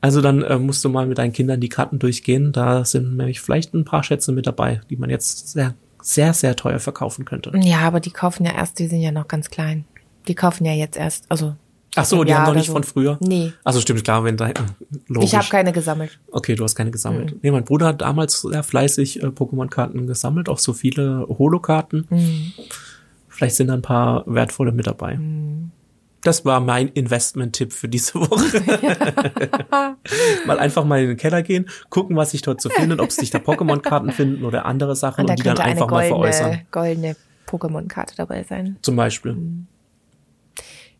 Also 0.00 0.22
dann 0.22 0.40
äh, 0.42 0.58
musst 0.58 0.82
du 0.82 0.88
mal 0.88 1.06
mit 1.06 1.18
deinen 1.18 1.34
Kindern 1.34 1.60
die 1.60 1.68
Karten 1.68 1.98
durchgehen. 1.98 2.52
Da 2.52 2.86
sind 2.86 3.18
nämlich 3.18 3.42
vielleicht 3.42 3.74
ein 3.74 3.84
paar 3.84 4.02
Schätze 4.02 4.32
mit 4.32 4.46
dabei, 4.46 4.80
die 4.88 4.96
man 4.96 5.10
jetzt 5.10 5.50
sehr, 5.52 5.74
sehr, 6.02 6.34
sehr 6.34 6.56
teuer 6.56 6.78
verkaufen 6.78 7.24
könnte. 7.24 7.52
Ja, 7.62 7.80
aber 7.80 8.00
die 8.00 8.10
kaufen 8.10 8.44
ja 8.44 8.52
erst, 8.52 8.78
die 8.78 8.86
sind 8.86 9.00
ja 9.00 9.12
noch 9.12 9.28
ganz 9.28 9.50
klein. 9.50 9.84
Die 10.26 10.34
kaufen 10.34 10.64
ja 10.64 10.72
jetzt 10.72 10.96
erst, 10.96 11.24
also. 11.28 11.54
Ach 11.96 12.04
so, 12.04 12.22
die 12.22 12.34
haben 12.34 12.44
noch 12.44 12.54
nicht 12.54 12.66
so. 12.66 12.72
von 12.74 12.84
früher. 12.84 13.16
Nee. 13.20 13.52
Also 13.64 13.80
stimmt 13.80 14.04
klar, 14.04 14.22
wenn 14.22 14.36
da 14.36 14.50
äh, 14.50 14.54
logisch. 15.08 15.30
Ich 15.30 15.34
habe 15.34 15.48
keine 15.48 15.72
gesammelt. 15.72 16.20
Okay, 16.30 16.54
du 16.54 16.62
hast 16.62 16.74
keine 16.74 16.90
gesammelt. 16.90 17.32
Mhm. 17.32 17.40
Nee, 17.42 17.50
mein 17.50 17.64
Bruder 17.64 17.86
hat 17.86 18.02
damals 18.02 18.42
sehr 18.42 18.62
fleißig 18.62 19.22
äh, 19.22 19.26
Pokémon-Karten 19.26 20.06
gesammelt, 20.06 20.48
auch 20.48 20.58
so 20.58 20.74
viele 20.74 21.26
Holo-Karten. 21.28 22.06
Mhm. 22.10 22.52
Vielleicht 23.28 23.56
sind 23.56 23.68
da 23.68 23.74
ein 23.74 23.82
paar 23.82 24.24
wertvolle 24.26 24.70
mit 24.72 24.86
dabei. 24.86 25.18
Das 26.22 26.44
war 26.44 26.60
mein 26.60 26.88
Investment-Tipp 26.88 27.72
für 27.72 27.88
diese 27.88 28.14
Woche. 28.14 28.60
mal 30.46 30.58
einfach 30.58 30.84
mal 30.84 31.00
in 31.00 31.08
den 31.08 31.16
Keller 31.16 31.42
gehen, 31.42 31.68
gucken, 31.90 32.16
was 32.16 32.32
sich 32.32 32.42
dort 32.42 32.60
so 32.60 32.70
findet, 32.70 33.00
ob 33.00 33.12
sich 33.12 33.30
da 33.30 33.38
Pokémon-Karten 33.38 34.10
finden 34.10 34.44
oder 34.44 34.66
andere 34.66 34.96
Sachen 34.96 35.22
Und 35.22 35.28
da 35.28 35.32
und 35.32 35.38
die 35.38 35.44
dann 35.44 35.58
einfach 35.58 35.88
mal 35.88 36.06
veräußern. 36.08 36.66
goldene, 36.72 37.14
goldene 37.14 37.16
Pokémon-Karte 37.46 38.16
dabei 38.16 38.42
sein. 38.42 38.76
Zum 38.82 38.96
Beispiel. 38.96 39.36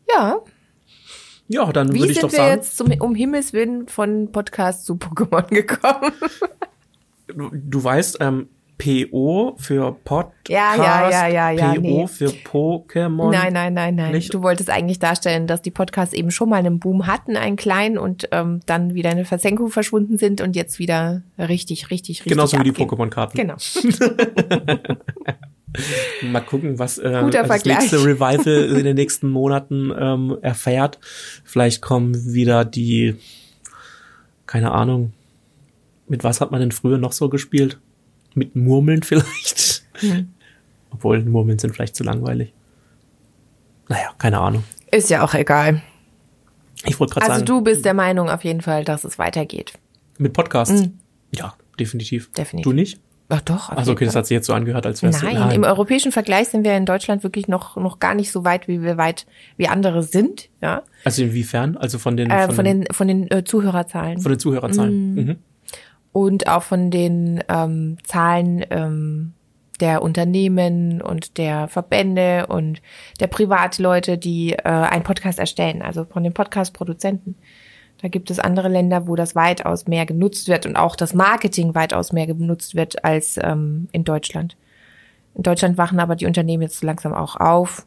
Ja, 0.09 0.39
Ja, 1.49 1.73
dann 1.73 1.93
wie 1.93 2.01
würde 2.01 2.13
ich 2.13 2.21
sind 2.21 2.25
doch 2.25 2.33
wir 2.33 2.39
sagen, 2.39 2.57
jetzt 2.57 2.77
zum, 2.77 2.93
um 3.01 3.15
Himmels 3.15 3.53
Willen 3.53 3.89
von 3.89 4.31
Podcast 4.33 4.87
zu 4.87 4.95
Pokémon 4.95 5.47
gekommen? 5.49 6.13
du, 7.27 7.51
du 7.53 7.85
weißt, 7.85 8.19
ähm, 8.21 8.49
PO 8.79 9.57
für 9.59 9.93
Podcast, 10.05 10.49
Ja, 10.49 10.77
ja, 10.77 11.11
ja, 11.11 11.27
ja, 11.27 11.51
ja, 11.51 11.75
PO 11.75 11.81
nee. 11.81 12.07
für 12.07 12.29
Pokémon. 12.29 13.33
Nein, 13.33 13.53
nein, 13.53 13.75
nein, 13.75 13.97
nein. 13.97 14.13
Nicht? 14.13 14.33
Du 14.33 14.43
wolltest 14.43 14.71
eigentlich 14.71 15.01
darstellen, 15.01 15.49
dass 15.49 15.63
die 15.63 15.73
Podcasts 15.73 16.15
eben 16.15 16.31
schon 16.31 16.49
mal 16.49 16.57
einen 16.57 16.79
Boom 16.79 17.09
hatten, 17.09 17.37
einen 17.37 17.57
kleinen, 17.57 17.99
und 17.99 18.29
ähm, 18.31 18.61
dann 18.67 18.95
wieder 18.95 19.11
in 19.11 19.17
eine 19.17 19.25
Versenkung 19.25 19.71
verschwunden 19.71 20.17
sind 20.17 20.41
und 20.41 20.55
jetzt 20.55 20.79
wieder 20.79 21.23
richtig, 21.39 21.91
richtig, 21.91 22.21
richtig. 22.21 22.33
Genauso 22.33 22.57
wie 22.59 22.63
die 22.65 22.71
abgehen. 22.71 22.89
Pokémon-Karten. 22.89 23.37
Genau. 23.37 23.57
Mal 26.23 26.41
gucken, 26.41 26.79
was 26.79 26.99
äh, 26.99 27.21
Guter 27.23 27.41
das 27.41 27.47
Vergleich. 27.47 27.79
nächste 27.81 28.05
Revival 28.05 28.77
in 28.79 28.85
den 28.85 28.95
nächsten 28.97 29.29
Monaten 29.29 29.93
ähm, 29.99 30.39
erfährt. 30.41 30.99
Vielleicht 31.45 31.83
kommen 31.83 32.33
wieder 32.33 32.65
die, 32.65 33.17
keine 34.47 34.71
Ahnung, 34.71 35.13
mit 36.07 36.25
was 36.25 36.41
hat 36.41 36.51
man 36.53 36.61
denn 36.61 36.73
früher 36.73 36.99
noch 36.99 37.13
so 37.13 37.29
gespielt? 37.29 37.79
Mit 38.39 38.57
Murmeln 38.57 39.03
vielleicht? 39.03 39.83
Hm. 40.01 40.29
Obwohl, 40.91 41.23
Murmeln 41.25 41.59
sind 41.59 41.75
vielleicht 41.75 41.97
zu 41.97 42.05
langweilig. 42.05 42.53
Naja, 43.89 44.11
keine 44.19 44.39
Ahnung. 44.39 44.65
Ist 44.91 45.11
ja 45.11 45.25
auch 45.25 45.35
egal. 45.35 45.83
Ich 46.87 46.99
wollte 47.01 47.15
gerade 47.15 47.27
Also 47.27 47.35
sagen, 47.41 47.47
du 47.47 47.61
bist 47.63 47.85
der 47.85 47.95
Meinung 47.95 48.31
auf 48.31 48.45
jeden 48.45 48.61
Fall, 48.63 48.85
dass 48.85 49.05
es 49.05 49.19
weitergeht. 49.19 49.73
mit 50.19 50.33
Podcasts? 50.33 50.89
Ja, 51.35 51.55
definitiv. 51.79 52.29
Mhm. 52.29 52.35
Definitiv. 52.35 52.65
Du 52.65 52.73
nicht? 52.73 53.01
Ach 53.31 53.41
doch. 53.43 53.69
Also 53.69 53.93
okay, 53.93 54.07
das 54.07 54.17
hat 54.17 54.27
sich 54.27 54.35
jetzt 54.37 54.47
so 54.47 54.55
angehört, 54.55 54.87
als 54.87 55.03
wärst 55.03 55.23
Nein, 55.23 55.37
du... 55.51 55.55
im 55.55 55.65
europäischen 55.65 56.13
Vergleich 56.13 56.49
sind 56.49 56.65
wir 56.65 56.75
in 56.77 56.87
Deutschland 56.87 57.23
wirklich 57.23 57.47
noch 57.47 57.77
noch 57.77 57.99
gar 57.99 58.15
nicht 58.15 58.33
so 58.33 58.45
weit, 58.45 58.69
wie 58.69 58.81
wir 58.83 58.97
weit 58.97 59.27
wie 59.59 59.69
andere 59.69 60.03
sind, 60.03 60.49
ja. 60.63 60.83
Also 61.05 61.23
inwiefern? 61.25 61.77
Also 61.77 61.99
von 61.99 62.17
den, 62.17 62.31
Äh, 62.31 62.51
von 62.51 62.65
den 62.65 62.87
von 62.91 63.07
den 63.07 63.31
äh, 63.31 63.45
Zuhörerzahlen 63.45 64.21
von 64.21 64.33
den 64.33 64.39
Zuhörerzahlen. 64.39 65.15
Mhm. 65.15 65.37
Und 66.19 66.49
auch 66.49 66.65
von 66.65 66.91
den 66.91 67.45
ähm, 67.49 67.97
Zahlen 68.03 68.67
ähm, 68.71 69.35
der 69.79 70.03
Unternehmen 70.03 71.01
und 71.01 71.39
der 71.39 71.69
Verbände 71.69 72.49
und 72.49 72.83
der 73.21 73.29
Privatleute, 73.29 74.19
die 74.19 74.55
äh, 74.55 74.65
einen 74.65 75.05
Podcast 75.05 75.39
erstellen, 75.39 75.81
also 75.81 76.05
von 76.07 76.25
den 76.25 76.35
Podcast-Produzenten. 76.35 77.37
Da 78.03 78.09
gibt 78.09 78.33
es 78.33 78.41
andere 78.41 78.69
Länder, 78.69 79.07
wo 79.07 79.15
das 79.15 79.37
weitaus 79.37 79.87
mehr 79.87 80.07
genutzt 80.07 80.49
wird 80.49 80.67
und 80.67 80.75
auch 80.75 80.97
das 80.97 81.15
Marketing 81.15 81.77
weitaus 81.77 82.13
mehr 82.13 82.27
genutzt 82.27 82.75
wird 82.75 83.05
als 83.05 83.39
ähm, 83.41 83.87
in 83.93 84.03
Deutschland. 84.03 84.57
In 85.37 85.45
Deutschland 85.45 85.79
wachen 85.79 86.01
aber 86.01 86.17
die 86.17 86.27
Unternehmen 86.27 86.65
jetzt 86.65 86.83
langsam 86.83 87.15
auch 87.15 87.37
auf 87.37 87.87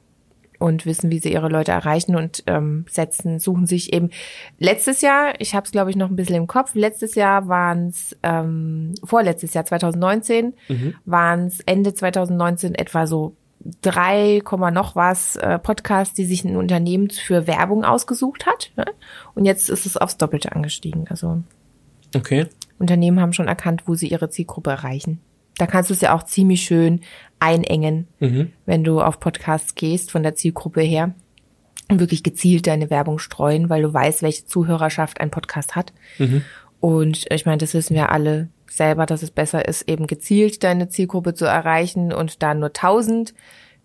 und 0.62 0.86
wissen, 0.86 1.12
wie 1.12 1.20
sie 1.20 1.34
ihre 1.34 1.50
Leute 1.50 1.72
erreichen 1.72 2.16
und 2.16 2.44
ähm, 2.48 2.86
setzen, 2.90 3.40
suchen 3.40 3.66
sich 3.66 3.94
eben. 3.94 4.10
Letztes 4.60 5.02
Jahr, 5.02 5.34
ich 5.40 5.56
habe 5.56 5.66
es 5.66 5.72
glaube 5.72 5.90
ich 5.90 5.96
noch 5.96 6.10
ein 6.10 6.16
bisschen 6.16 6.36
im 6.36 6.48
Kopf, 6.48 6.76
letztes 6.76 7.16
Jahr 7.16 7.48
waren 7.48 7.88
es, 7.88 8.16
ähm, 8.24 8.94
vorletztes 9.04 9.54
Jahr 9.54 9.66
2019, 9.66 10.54
waren 11.06 11.48
es 11.48 11.60
Ende 11.62 11.94
2019 11.94 12.76
etwa 12.76 13.08
so 13.08 13.36
3, 13.82 14.42
Komma 14.44 14.72
noch 14.72 14.96
was 14.96 15.36
äh, 15.36 15.60
Podcasts, 15.60 16.16
die 16.16 16.26
sich 16.26 16.44
ein 16.44 16.56
Unternehmen 16.56 17.10
für 17.10 17.46
Werbung 17.46 17.84
ausgesucht 17.84 18.46
hat. 18.46 18.72
Ne? 18.76 18.86
Und 19.36 19.46
jetzt 19.46 19.70
ist 19.70 19.86
es 19.86 19.98
aufs 19.98 20.18
Doppelte 20.18 20.52
angestiegen. 20.54 21.06
Also 21.10 21.44
Okay. 22.16 22.48
Unternehmen 22.80 23.20
haben 23.20 23.34
schon 23.34 23.48
erkannt, 23.48 23.84
wo 23.86 23.96
sie 23.96 24.08
ihre 24.08 24.30
Zielgruppe 24.30 24.72
erreichen. 24.72 25.20
Da 25.58 25.68
kannst 25.68 25.90
du 25.90 25.94
es 25.94 26.02
ja 26.02 26.16
auch 26.16 26.24
ziemlich 26.24 26.62
schön 26.62 27.02
einengen, 27.42 28.08
Mhm. 28.20 28.52
wenn 28.66 28.84
du 28.84 29.02
auf 29.02 29.20
Podcasts 29.20 29.76
gehst 29.76 30.12
von 30.12 30.24
der 30.24 30.36
Zielgruppe 30.36 30.82
her 30.82 31.14
und 31.90 32.00
wirklich 32.00 32.24
gezielt 32.24 32.68
deine 32.68 32.90
Werbung 32.90 33.20
streuen, 33.20 33.70
weil 33.70 33.82
du 33.82 33.94
weißt, 33.94 34.22
welche 34.22 34.46
Zuhörerschaft 34.46 35.20
ein 35.20 35.32
Podcast 35.32 35.76
hat. 35.76 35.92
Und 36.80 37.26
ich 37.32 37.46
meine, 37.46 37.58
das 37.58 37.74
wissen 37.74 37.96
wir 37.96 38.12
alle 38.12 38.50
selber, 38.70 39.06
dass 39.06 39.22
es 39.24 39.32
besser 39.32 39.68
ist, 39.68 39.90
eben 39.90 40.08
gezielt 40.08 40.64
deine 40.64 40.88
Zielgruppe 40.90 41.34
zu 41.34 41.46
erreichen 41.46 42.14
und 42.14 42.42
da 42.42 42.54
nur 42.54 42.70
1000 42.70 43.34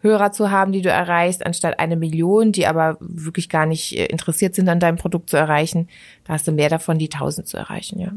Hörer 0.00 0.30
zu 0.30 0.50
haben, 0.50 0.72
die 0.72 0.82
du 0.82 0.90
erreichst, 0.90 1.44
anstatt 1.44 1.80
eine 1.80 1.96
Million, 1.96 2.52
die 2.52 2.66
aber 2.66 2.96
wirklich 3.00 3.48
gar 3.48 3.66
nicht 3.66 3.96
äh, 3.98 4.04
interessiert 4.06 4.54
sind, 4.54 4.68
an 4.68 4.78
deinem 4.78 4.98
Produkt 4.98 5.30
zu 5.30 5.36
erreichen. 5.36 5.88
Da 6.24 6.34
hast 6.34 6.46
du 6.46 6.52
mehr 6.52 6.68
davon, 6.68 6.98
die 6.98 7.10
1000 7.10 7.48
zu 7.48 7.56
erreichen, 7.56 7.98
ja. 7.98 8.12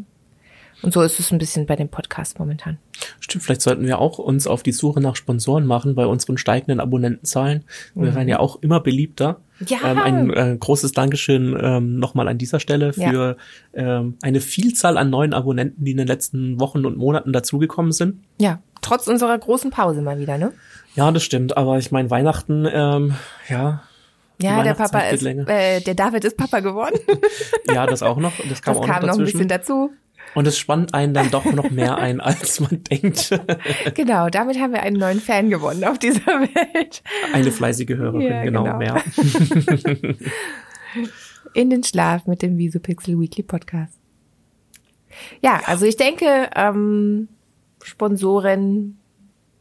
Und 0.81 0.93
so 0.93 1.01
ist 1.01 1.19
es 1.19 1.31
ein 1.31 1.37
bisschen 1.37 1.65
bei 1.65 1.75
dem 1.75 1.89
Podcast 1.89 2.39
momentan. 2.39 2.77
Stimmt, 3.19 3.43
vielleicht 3.43 3.61
sollten 3.61 3.85
wir 3.85 3.99
auch 3.99 4.17
uns 4.17 4.47
auf 4.47 4.63
die 4.63 4.71
Suche 4.71 5.01
nach 5.01 5.15
Sponsoren 5.15 5.65
machen 5.65 5.95
bei 5.95 6.05
unseren 6.05 6.37
steigenden 6.37 6.79
Abonnentenzahlen. 6.79 7.65
Wir 7.95 8.15
werden 8.15 8.27
ja 8.27 8.39
auch 8.39 8.61
immer 8.61 8.79
beliebter. 8.79 9.39
Mhm. 9.59 9.67
Ja. 9.67 9.77
Ähm, 9.85 9.97
ein 9.97 10.33
äh, 10.33 10.57
großes 10.57 10.93
Dankeschön 10.93 11.57
ähm, 11.61 11.99
nochmal 11.99 12.27
an 12.27 12.37
dieser 12.37 12.59
Stelle 12.59 12.93
für 12.93 13.35
ähm, 13.73 14.17
eine 14.21 14.39
Vielzahl 14.39 14.97
an 14.97 15.09
neuen 15.09 15.33
Abonnenten, 15.33 15.83
die 15.83 15.91
in 15.91 15.97
den 15.97 16.07
letzten 16.07 16.59
Wochen 16.59 16.85
und 16.85 16.97
Monaten 16.97 17.33
dazugekommen 17.33 17.91
sind. 17.91 18.23
Ja, 18.39 18.59
trotz 18.81 19.07
unserer 19.07 19.37
großen 19.37 19.71
Pause 19.71 20.01
mal 20.01 20.19
wieder, 20.19 20.37
ne? 20.37 20.53
Ja, 20.95 21.11
das 21.11 21.23
stimmt, 21.23 21.57
aber 21.57 21.77
ich 21.77 21.91
meine, 21.91 22.09
Weihnachten, 22.09 22.65
ähm, 22.71 23.15
ja. 23.49 23.83
Ja, 24.41 24.63
der 24.63 24.73
Papa 24.73 25.01
ist, 25.01 25.25
äh, 25.25 25.81
der 25.81 25.95
David 25.95 26.23
ist 26.23 26.37
Papa 26.37 26.61
geworden. 26.61 26.97
Ja, 27.73 27.85
das 27.85 28.01
auch 28.01 28.17
noch. 28.17 28.31
Das 28.49 28.61
kam 28.61 28.73
Das 28.73 28.83
auch 28.83 28.87
kam 28.87 29.01
noch 29.01 29.09
noch 29.09 29.19
ein 29.19 29.25
bisschen 29.25 29.47
dazu. 29.47 29.91
Und 30.35 30.47
es 30.47 30.57
spannt 30.57 30.93
einen 30.93 31.13
dann 31.13 31.31
doch 31.31 31.45
noch 31.45 31.69
mehr 31.69 31.97
ein, 31.97 32.19
als 32.21 32.59
man 32.59 32.83
denkt. 32.83 33.37
Genau, 33.95 34.29
damit 34.29 34.59
haben 34.59 34.73
wir 34.73 34.83
einen 34.83 34.97
neuen 34.97 35.19
Fan 35.19 35.49
gewonnen 35.49 35.83
auf 35.83 35.99
dieser 35.99 36.25
Welt. 36.25 37.01
Eine 37.33 37.51
fleißige 37.51 37.89
Hörerin, 37.89 38.21
Ja, 38.21 38.43
genau, 38.43 38.63
genau. 38.63 38.77
mehr. 38.77 39.03
In 41.53 41.69
den 41.69 41.83
Schlaf 41.83 42.27
mit 42.27 42.41
dem 42.41 42.57
Visopixel 42.57 43.19
Weekly 43.19 43.43
Podcast. 43.43 43.97
Ja, 45.41 45.61
also 45.65 45.85
ich 45.85 45.97
denke, 45.97 46.49
ähm, 46.55 47.27
Sponsoren 47.83 48.99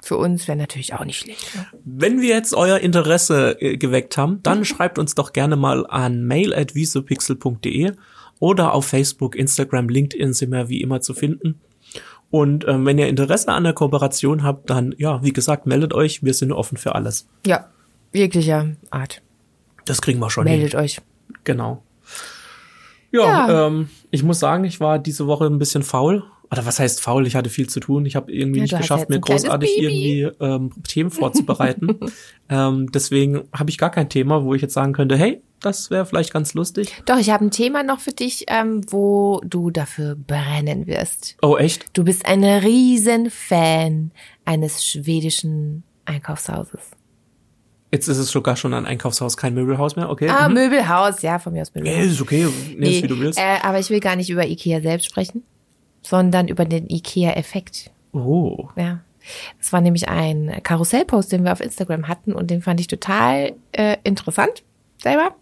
für 0.01 0.17
uns 0.17 0.47
wäre 0.47 0.57
natürlich 0.57 0.95
auch 0.95 1.05
nicht 1.05 1.19
schlecht. 1.19 1.55
Ne? 1.57 1.67
Wenn 1.85 2.21
wir 2.21 2.29
jetzt 2.29 2.55
euer 2.55 2.79
Interesse 2.79 3.61
äh, 3.61 3.77
geweckt 3.77 4.17
haben, 4.17 4.43
dann 4.43 4.65
schreibt 4.65 4.99
uns 4.99 5.15
doch 5.15 5.33
gerne 5.33 5.57
mal 5.57 5.87
an 5.87 6.25
mail@visopixel.de 6.25 7.93
oder 8.41 8.75
auf 8.75 8.87
Facebook, 8.87 9.37
Instagram, 9.37 9.89
LinkedIn 9.89 10.33
sind 10.33 10.53
wir 10.53 10.69
wie 10.69 10.81
immer 10.81 11.01
zu 11.01 11.15
finden. 11.15 11.61
Und 12.31 12.67
ähm, 12.69 12.85
wenn 12.85 12.99
ihr 12.99 13.09
Interesse 13.09 13.51
an 13.53 13.65
der 13.65 13.73
Kooperation 13.73 14.43
habt, 14.43 14.69
dann 14.69 14.95
ja, 14.99 15.23
wie 15.23 15.33
gesagt, 15.33 15.67
meldet 15.67 15.95
euch. 15.95 16.23
Wir 16.23 16.35
sind 16.35 16.53
offen 16.53 16.77
für 16.77 16.95
alles. 16.95 17.27
Ja, 17.47 17.69
jeglicher 18.13 18.69
Art. 18.91 19.23
Das 19.87 20.03
kriegen 20.03 20.19
wir 20.21 20.29
schon 20.29 20.45
Meldet 20.45 20.73
hin. 20.73 20.81
euch. 20.81 21.01
Genau. 21.45 21.83
Ja, 23.11 23.49
Ja. 23.49 23.67
Ähm, 23.67 23.89
ich 24.11 24.23
muss 24.23 24.39
sagen, 24.39 24.65
ich 24.65 24.81
war 24.81 24.99
diese 24.99 25.27
Woche 25.27 25.47
ein 25.47 25.59
bisschen 25.59 25.83
faul. 25.83 26.25
Oder 26.51 26.65
was 26.65 26.79
heißt 26.79 27.01
faul? 27.01 27.27
Ich 27.27 27.37
hatte 27.37 27.51
viel 27.51 27.69
zu 27.69 27.79
tun. 27.81 28.07
Ich 28.07 28.17
habe 28.17 28.33
irgendwie 28.33 28.61
Ja, 28.61 28.63
nicht 28.63 28.77
geschafft, 28.77 29.11
mir 29.11 29.21
großartig 29.21 29.71
irgendwie 29.79 30.23
ähm, 30.41 30.73
Themen 30.87 31.11
vorzubereiten. 31.11 31.99
ähm, 32.49 32.91
deswegen 32.93 33.43
habe 33.53 33.69
ich 33.71 33.77
gar 33.77 33.91
kein 33.91 34.09
Thema, 34.09 34.45
wo 34.45 34.55
ich 34.55 34.63
jetzt 34.63 34.73
sagen 34.75 34.95
könnte, 34.95 35.17
hey, 35.17 35.43
das 35.61 35.91
wäre 35.91 36.07
vielleicht 36.07 36.33
ganz 36.33 36.55
lustig. 36.55 36.95
Doch, 37.05 37.19
ich 37.19 37.31
habe 37.31 37.45
ein 37.45 37.51
Thema 37.51 37.83
noch 37.83 38.01
für 38.01 38.13
dich, 38.13 38.45
ähm, 38.49 38.81
wo 38.89 39.41
du 39.45 39.71
dafür 39.71 40.15
brennen 40.15 40.87
wirst. 40.87 41.37
Oh, 41.43 41.57
echt? 41.57 41.87
Du 41.93 42.05
bist 42.05 42.25
ein 42.27 42.43
riesen 42.45 43.31
Fan 43.31 44.13
eines 44.45 44.87
schwedischen 44.87 45.83
Einkaufshauses. 46.07 46.93
Jetzt 47.91 48.07
ist 48.09 48.19
es 48.19 48.31
sogar 48.31 48.57
schon 48.57 48.75
ein 48.75 48.85
Einkaufshaus, 48.87 49.37
kein 49.37 49.55
Möbelhaus 49.55 49.97
mehr, 49.97 50.11
okay. 50.11 50.29
Ah, 50.29 50.49
mhm. 50.49 50.55
Möbelhaus, 50.55 51.23
ja, 51.23 51.39
von 51.39 51.53
mir 51.55 51.63
aus 51.63 51.73
Ja, 51.75 51.81
Möbelhaus. 51.83 52.07
ist 52.07 52.21
okay, 52.21 52.47
nimm 52.77 52.83
es 52.83 53.03
wie 53.03 53.07
du 53.07 53.19
willst. 53.19 53.39
Äh, 53.39 53.59
aber 53.63 53.79
ich 53.81 53.89
will 53.91 54.01
gar 54.01 54.15
nicht 54.17 54.29
über 54.31 54.47
Ikea 54.47 54.81
selbst 54.81 55.07
sprechen, 55.07 55.43
sondern 56.09 56.49
über 56.49 56.65
den 56.65 56.89
Ikea-Effekt. 56.89 57.91
Oh. 58.13 58.69
Ja. 58.77 59.01
Das 59.59 59.75
war 59.75 59.83
nämlich 59.83 60.09
ein 60.09 60.61
Karussellpost, 60.63 61.31
den 61.31 61.45
wir 61.45 61.53
auf 61.53 61.61
Instagram 61.61 62.09
hatten 62.09 62.33
und 62.33 62.51
den 62.51 62.63
fand 62.63 62.81
ich 62.81 62.87
total 62.87 63.53
äh, 63.73 63.99
interessant 64.05 64.63
selber. 65.03 65.35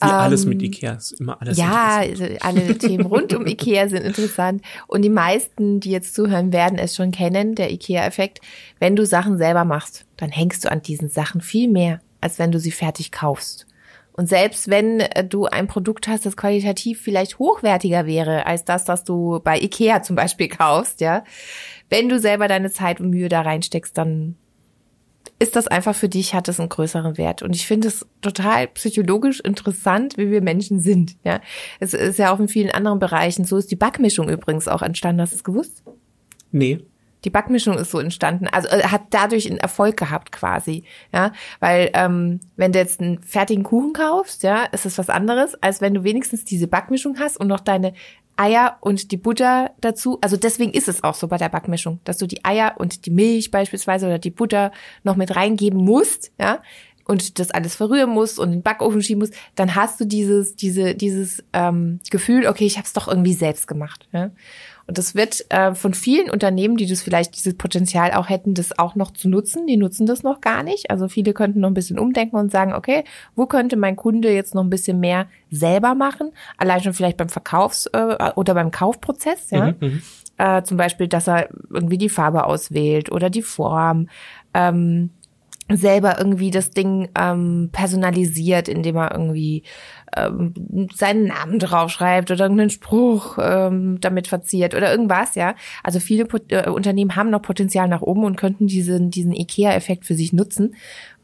Wie 0.00 0.08
alles 0.08 0.46
mit 0.46 0.60
Ikea 0.62 0.94
ist 0.94 1.12
immer 1.20 1.40
alles 1.40 1.58
Ähm, 1.58 1.64
Ja, 1.64 2.00
interessant. 2.00 2.42
also 2.42 2.58
alle 2.60 2.78
Themen 2.78 3.06
rund 3.06 3.34
um 3.34 3.46
Ikea 3.46 3.88
sind 3.88 4.02
interessant. 4.02 4.62
Und 4.88 5.02
die 5.02 5.10
meisten, 5.10 5.78
die 5.78 5.90
jetzt 5.90 6.14
zuhören, 6.14 6.52
werden 6.52 6.78
es 6.78 6.96
schon 6.96 7.12
kennen, 7.12 7.54
der 7.54 7.70
Ikea-Effekt. 7.70 8.40
Wenn 8.80 8.96
du 8.96 9.04
Sachen 9.06 9.36
selber 9.36 9.64
machst, 9.64 10.06
dann 10.16 10.30
hängst 10.30 10.64
du 10.64 10.70
an 10.72 10.82
diesen 10.82 11.08
Sachen 11.08 11.40
viel 11.40 11.68
mehr, 11.68 12.00
als 12.20 12.38
wenn 12.40 12.50
du 12.50 12.58
sie 12.58 12.72
fertig 12.72 13.12
kaufst. 13.12 13.66
Und 14.14 14.28
selbst 14.28 14.68
wenn 14.68 15.00
äh, 15.00 15.24
du 15.24 15.46
ein 15.46 15.66
Produkt 15.66 16.08
hast, 16.08 16.26
das 16.26 16.36
qualitativ 16.36 17.00
vielleicht 17.00 17.38
hochwertiger 17.38 18.06
wäre 18.06 18.46
als 18.46 18.64
das, 18.64 18.84
das 18.84 19.04
du 19.04 19.40
bei 19.42 19.58
Ikea 19.58 20.02
zum 20.02 20.16
Beispiel 20.16 20.48
kaufst, 20.50 21.00
ja, 21.00 21.24
wenn 21.88 22.08
du 22.08 22.18
selber 22.18 22.48
deine 22.48 22.70
Zeit 22.70 23.00
und 23.00 23.10
Mühe 23.10 23.28
da 23.28 23.42
reinsteckst, 23.42 23.96
dann 23.96 24.36
ist 25.38 25.56
das 25.56 25.66
einfach 25.66 25.94
für 25.94 26.08
dich, 26.08 26.34
hat 26.34 26.48
es 26.48 26.60
einen 26.60 26.68
größeren 26.68 27.18
Wert. 27.18 27.42
Und 27.42 27.56
ich 27.56 27.66
finde 27.66 27.88
es 27.88 28.06
total 28.20 28.68
psychologisch 28.68 29.40
interessant, 29.40 30.16
wie 30.16 30.30
wir 30.30 30.40
Menschen 30.40 30.78
sind. 30.78 31.16
Ja, 31.24 31.40
es 31.80 31.94
ist 31.94 32.18
ja 32.18 32.32
auch 32.32 32.38
in 32.38 32.48
vielen 32.48 32.70
anderen 32.70 33.00
Bereichen 33.00 33.44
so. 33.44 33.56
Ist 33.56 33.70
die 33.70 33.76
Backmischung 33.76 34.28
übrigens 34.28 34.68
auch 34.68 34.82
entstanden. 34.82 35.20
Hast 35.20 35.32
du 35.32 35.36
es 35.36 35.44
gewusst? 35.44 35.82
Nee. 36.52 36.80
Die 37.24 37.30
Backmischung 37.30 37.78
ist 37.78 37.90
so 37.90 37.98
entstanden, 37.98 38.48
also 38.48 38.68
äh, 38.68 38.82
hat 38.84 39.02
dadurch 39.10 39.48
einen 39.48 39.58
Erfolg 39.58 39.96
gehabt 39.96 40.32
quasi, 40.32 40.84
ja, 41.12 41.32
weil 41.60 41.90
ähm, 41.94 42.40
wenn 42.56 42.72
du 42.72 42.78
jetzt 42.78 43.00
einen 43.00 43.22
fertigen 43.22 43.64
Kuchen 43.64 43.92
kaufst, 43.92 44.42
ja, 44.42 44.64
ist 44.64 44.86
es 44.86 44.98
was 44.98 45.08
anderes, 45.08 45.54
als 45.62 45.80
wenn 45.80 45.94
du 45.94 46.04
wenigstens 46.04 46.44
diese 46.44 46.66
Backmischung 46.66 47.18
hast 47.18 47.38
und 47.38 47.48
noch 47.48 47.60
deine 47.60 47.92
Eier 48.36 48.78
und 48.80 49.12
die 49.12 49.16
Butter 49.16 49.72
dazu. 49.80 50.18
Also 50.20 50.36
deswegen 50.36 50.72
ist 50.72 50.88
es 50.88 51.04
auch 51.04 51.14
so 51.14 51.28
bei 51.28 51.36
der 51.36 51.50
Backmischung, 51.50 52.00
dass 52.04 52.18
du 52.18 52.26
die 52.26 52.44
Eier 52.44 52.74
und 52.78 53.06
die 53.06 53.10
Milch 53.10 53.50
beispielsweise 53.50 54.06
oder 54.06 54.18
die 54.18 54.30
Butter 54.30 54.72
noch 55.04 55.16
mit 55.16 55.36
reingeben 55.36 55.84
musst, 55.84 56.32
ja, 56.40 56.62
und 57.04 57.38
das 57.38 57.50
alles 57.50 57.74
verrühren 57.74 58.10
musst 58.10 58.38
und 58.38 58.48
in 58.48 58.58
den 58.58 58.62
Backofen 58.62 59.02
schieben 59.02 59.20
musst, 59.20 59.34
dann 59.54 59.74
hast 59.74 60.00
du 60.00 60.04
dieses, 60.04 60.56
diese, 60.56 60.94
dieses 60.94 61.42
ähm, 61.52 62.00
Gefühl, 62.10 62.46
okay, 62.46 62.64
ich 62.64 62.76
habe 62.76 62.86
es 62.86 62.92
doch 62.92 63.08
irgendwie 63.08 63.34
selbst 63.34 63.66
gemacht. 63.66 64.08
Ja? 64.12 64.30
Und 64.92 64.98
das 64.98 65.14
wird 65.14 65.46
äh, 65.48 65.74
von 65.74 65.94
vielen 65.94 66.28
Unternehmen, 66.28 66.76
die 66.76 66.84
das 66.84 67.00
vielleicht 67.00 67.34
dieses 67.34 67.56
Potenzial 67.56 68.12
auch 68.12 68.28
hätten, 68.28 68.52
das 68.52 68.78
auch 68.78 68.94
noch 68.94 69.10
zu 69.10 69.26
nutzen, 69.26 69.66
die 69.66 69.78
nutzen 69.78 70.04
das 70.04 70.22
noch 70.22 70.42
gar 70.42 70.62
nicht. 70.62 70.90
Also 70.90 71.08
viele 71.08 71.32
könnten 71.32 71.60
noch 71.60 71.70
ein 71.70 71.74
bisschen 71.74 71.98
umdenken 71.98 72.36
und 72.36 72.52
sagen, 72.52 72.74
okay, 72.74 73.04
wo 73.34 73.46
könnte 73.46 73.76
mein 73.76 73.96
Kunde 73.96 74.30
jetzt 74.30 74.54
noch 74.54 74.62
ein 74.62 74.68
bisschen 74.68 75.00
mehr 75.00 75.28
selber 75.50 75.94
machen? 75.94 76.32
Allein 76.58 76.82
schon 76.82 76.92
vielleicht 76.92 77.16
beim 77.16 77.30
Verkaufs- 77.30 77.86
äh, 77.94 78.32
oder 78.36 78.52
beim 78.52 78.70
Kaufprozess, 78.70 79.50
ja. 79.50 79.68
Äh, 80.36 80.62
zum 80.64 80.76
Beispiel, 80.76 81.08
dass 81.08 81.26
er 81.26 81.48
irgendwie 81.70 81.96
die 81.96 82.10
Farbe 82.10 82.44
auswählt 82.44 83.10
oder 83.10 83.30
die 83.30 83.40
Form. 83.40 84.10
Ähm, 84.52 85.08
selber 85.76 86.16
irgendwie 86.18 86.50
das 86.50 86.70
Ding 86.70 87.08
ähm, 87.18 87.70
personalisiert, 87.72 88.68
indem 88.68 88.96
er 88.96 89.12
irgendwie 89.12 89.62
ähm, 90.16 90.54
seinen 90.94 91.28
Namen 91.28 91.58
draufschreibt 91.58 92.30
oder 92.30 92.44
irgendeinen 92.44 92.70
Spruch 92.70 93.38
ähm, 93.40 93.98
damit 94.00 94.28
verziert 94.28 94.74
oder 94.74 94.90
irgendwas, 94.90 95.34
ja. 95.34 95.54
Also 95.82 96.00
viele 96.00 96.26
Pot 96.26 96.50
äh, 96.52 96.68
Unternehmen 96.68 97.16
haben 97.16 97.30
noch 97.30 97.42
Potenzial 97.42 97.88
nach 97.88 98.02
oben 98.02 98.24
und 98.24 98.36
könnten 98.36 98.66
diesen, 98.66 99.10
diesen 99.10 99.32
IKEA-Effekt 99.32 100.04
für 100.04 100.14
sich 100.14 100.32
nutzen. 100.32 100.74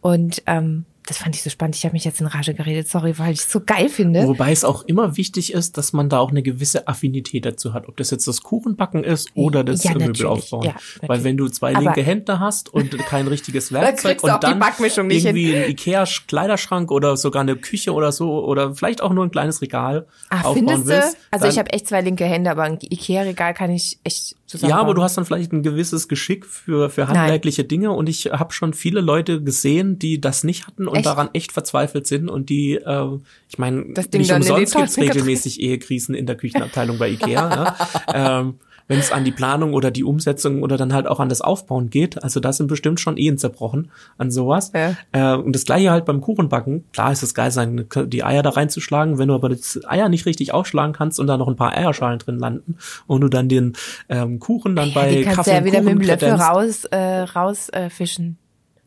Und 0.01 0.43
ähm, 0.47 0.85
das 1.09 1.17
fand 1.19 1.35
ich 1.35 1.43
so 1.43 1.51
spannend. 1.51 1.75
Ich 1.77 1.85
habe 1.85 1.95
mich 1.95 2.05
jetzt 2.05 2.21
in 2.21 2.27
Rage 2.27 2.53
geredet, 2.55 2.89
sorry, 2.89 3.19
weil 3.19 3.33
ich 3.33 3.41
es 3.41 3.51
so 3.51 3.61
geil 3.61 3.89
finde. 3.89 4.27
Wobei 4.27 4.53
es 4.53 4.63
auch 4.65 4.83
immer 4.85 5.17
wichtig 5.17 5.53
ist, 5.55 5.79
dass 5.79 5.93
man 5.93 6.09
da 6.09 6.19
auch 6.19 6.31
eine 6.31 6.43
gewisse 6.43 6.87
Affinität 6.87 7.47
dazu 7.47 7.73
hat. 7.73 7.89
Ob 7.89 7.97
das 7.97 8.11
jetzt 8.11 8.29
das 8.29 8.43
Kuchenbacken 8.43 9.05
ist 9.05 9.31
oder 9.35 9.65
das 9.65 9.85
Ja, 9.85 9.95
Möbel 9.95 10.27
aufbauen. 10.27 10.67
Ja, 10.67 10.75
Weil 11.07 11.25
wenn 11.25 11.37
du 11.37 11.49
zwei 11.49 11.73
Aber- 11.75 11.81
linke 11.83 12.03
Hände 12.03 12.39
hast 12.41 12.73
und 12.73 12.97
kein 12.99 13.27
richtiges 13.27 13.73
Werkzeug 13.73 14.23
und 14.23 14.43
dann 14.45 14.61
irgendwie 14.61 15.57
ein 15.57 15.71
Ikea-Kleiderschrank 15.71 16.91
oder 16.91 17.17
sogar 17.17 17.43
eine 17.43 17.57
Küche 17.57 17.93
oder 17.93 18.13
so 18.13 18.45
oder 18.45 18.75
vielleicht 18.75 19.03
auch 19.03 19.13
nur 19.13 19.25
ein 19.25 19.31
kleines 19.31 19.63
Regal 19.63 20.07
Ah, 20.31 20.39
aufbauen 20.39 20.55
findest 20.57 20.85
du? 20.85 20.89
willst. 20.89 21.17
Also 21.31 21.47
ich 21.47 21.59
habe 21.59 21.73
echt 21.73 21.89
zwei 21.89 22.01
linke 22.01 22.25
Hände, 22.25 22.51
aber 22.51 22.63
ein 22.65 22.79
Ikea-Regal 22.81 23.55
kann 23.55 23.71
ich 23.71 23.99
echt 24.05 24.37
zusammen. 24.49 24.71
Ja, 24.71 24.79
aber 24.79 24.95
du 24.95 25.03
hast 25.03 25.17
dann 25.17 25.25
vielleicht 25.25 25.53
ein 25.53 25.63
gewisses 25.63 26.09
Geschick 26.09 26.47
für, 26.47 26.91
für 26.91 27.07
handwerkliche 27.07 27.65
Dinge 27.65 27.93
und 27.93 28.09
ich 28.09 28.27
habe 28.27 28.53
schon 28.53 28.75
viele 28.75 29.01
Leute 29.01 29.43
gesehen, 29.43 29.99
die 29.99 30.21
das 30.21 30.43
nicht 30.43 30.67
hatten 30.67 30.89
und 30.89 30.97
Echt? 30.97 31.07
daran 31.07 31.31
echt 31.35 31.53
verzweifelt 31.53 32.07
sind 32.07 32.29
und 32.29 32.49
die, 32.49 32.75
äh, 32.75 33.19
ich 33.49 33.59
meine, 33.59 33.83
nicht 33.83 34.33
umsonst 34.33 34.75
gibt's 34.75 34.99
regelmäßig 34.99 35.61
Ehekrisen 35.61 36.15
in 36.15 36.27
der 36.27 36.37
Küchenabteilung 36.37 36.99
bei 36.99 37.11
Ikea. 37.11 37.49
ne? 37.49 37.75
ähm, 38.15 38.55
wenn 38.89 38.99
es 38.99 39.13
an 39.13 39.25
die 39.25 39.31
Planung 39.31 39.75
oder 39.75 39.91
die 39.91 40.03
Umsetzung 40.03 40.63
oder 40.63 40.77
dann 40.77 40.93
halt 40.93 41.07
auch 41.07 41.21
an 41.21 41.29
das 41.29 41.41
Aufbauen 41.41 41.91
geht, 41.91 42.23
also 42.23 42.41
da 42.41 42.53
sind 42.53 42.67
bestimmt 42.67 42.99
schon 42.99 43.17
Ehen 43.17 43.39
zerbrochen 43.39 43.91
an 44.17 44.31
sowas. 44.31 44.73
Ja. 44.75 44.97
Äh, 45.13 45.37
und 45.37 45.55
das 45.55 45.65
gleiche 45.65 45.91
halt 45.91 46.07
beim 46.07 46.21
Kuchenbacken. 46.21 46.85
Klar 46.93 47.13
ist 47.13 47.23
es 47.23 47.35
geil 47.35 47.51
sein, 47.51 47.87
die 48.07 48.25
Eier 48.25 48.43
da 48.43 48.51
reinzuschlagen, 48.51 49.19
wenn 49.19 49.29
du 49.29 49.35
aber 49.35 49.51
das 49.51 49.79
Eier 49.87 50.09
nicht 50.09 50.27
richtig 50.27 50.53
aufschlagen 50.53 50.95
kannst 50.95 51.21
und 51.21 51.27
da 51.27 51.37
noch 51.37 51.49
ein 51.49 51.57
paar 51.57 51.77
Eierschalen 51.77 52.19
drin 52.19 52.39
landen 52.39 52.79
und 53.07 53.21
du 53.21 53.29
dann 53.29 53.49
den 53.49 53.75
ähm, 54.09 54.39
Kuchen 54.41 54.75
dann 54.75 54.93
bei 54.93 55.15
die 55.15 55.23
kannst 55.23 55.37
Kaffee 55.37 55.53
ja 55.53 55.59
und 55.59 55.65
wieder 55.65 55.83
mit 55.83 55.95
Kuchen 55.95 56.01
dem 56.01 56.09
Löffel 56.09 56.31
raus, 56.31 56.85
äh, 56.87 57.21
raus 57.23 57.69
äh, 57.71 57.91
fischen. 57.91 58.39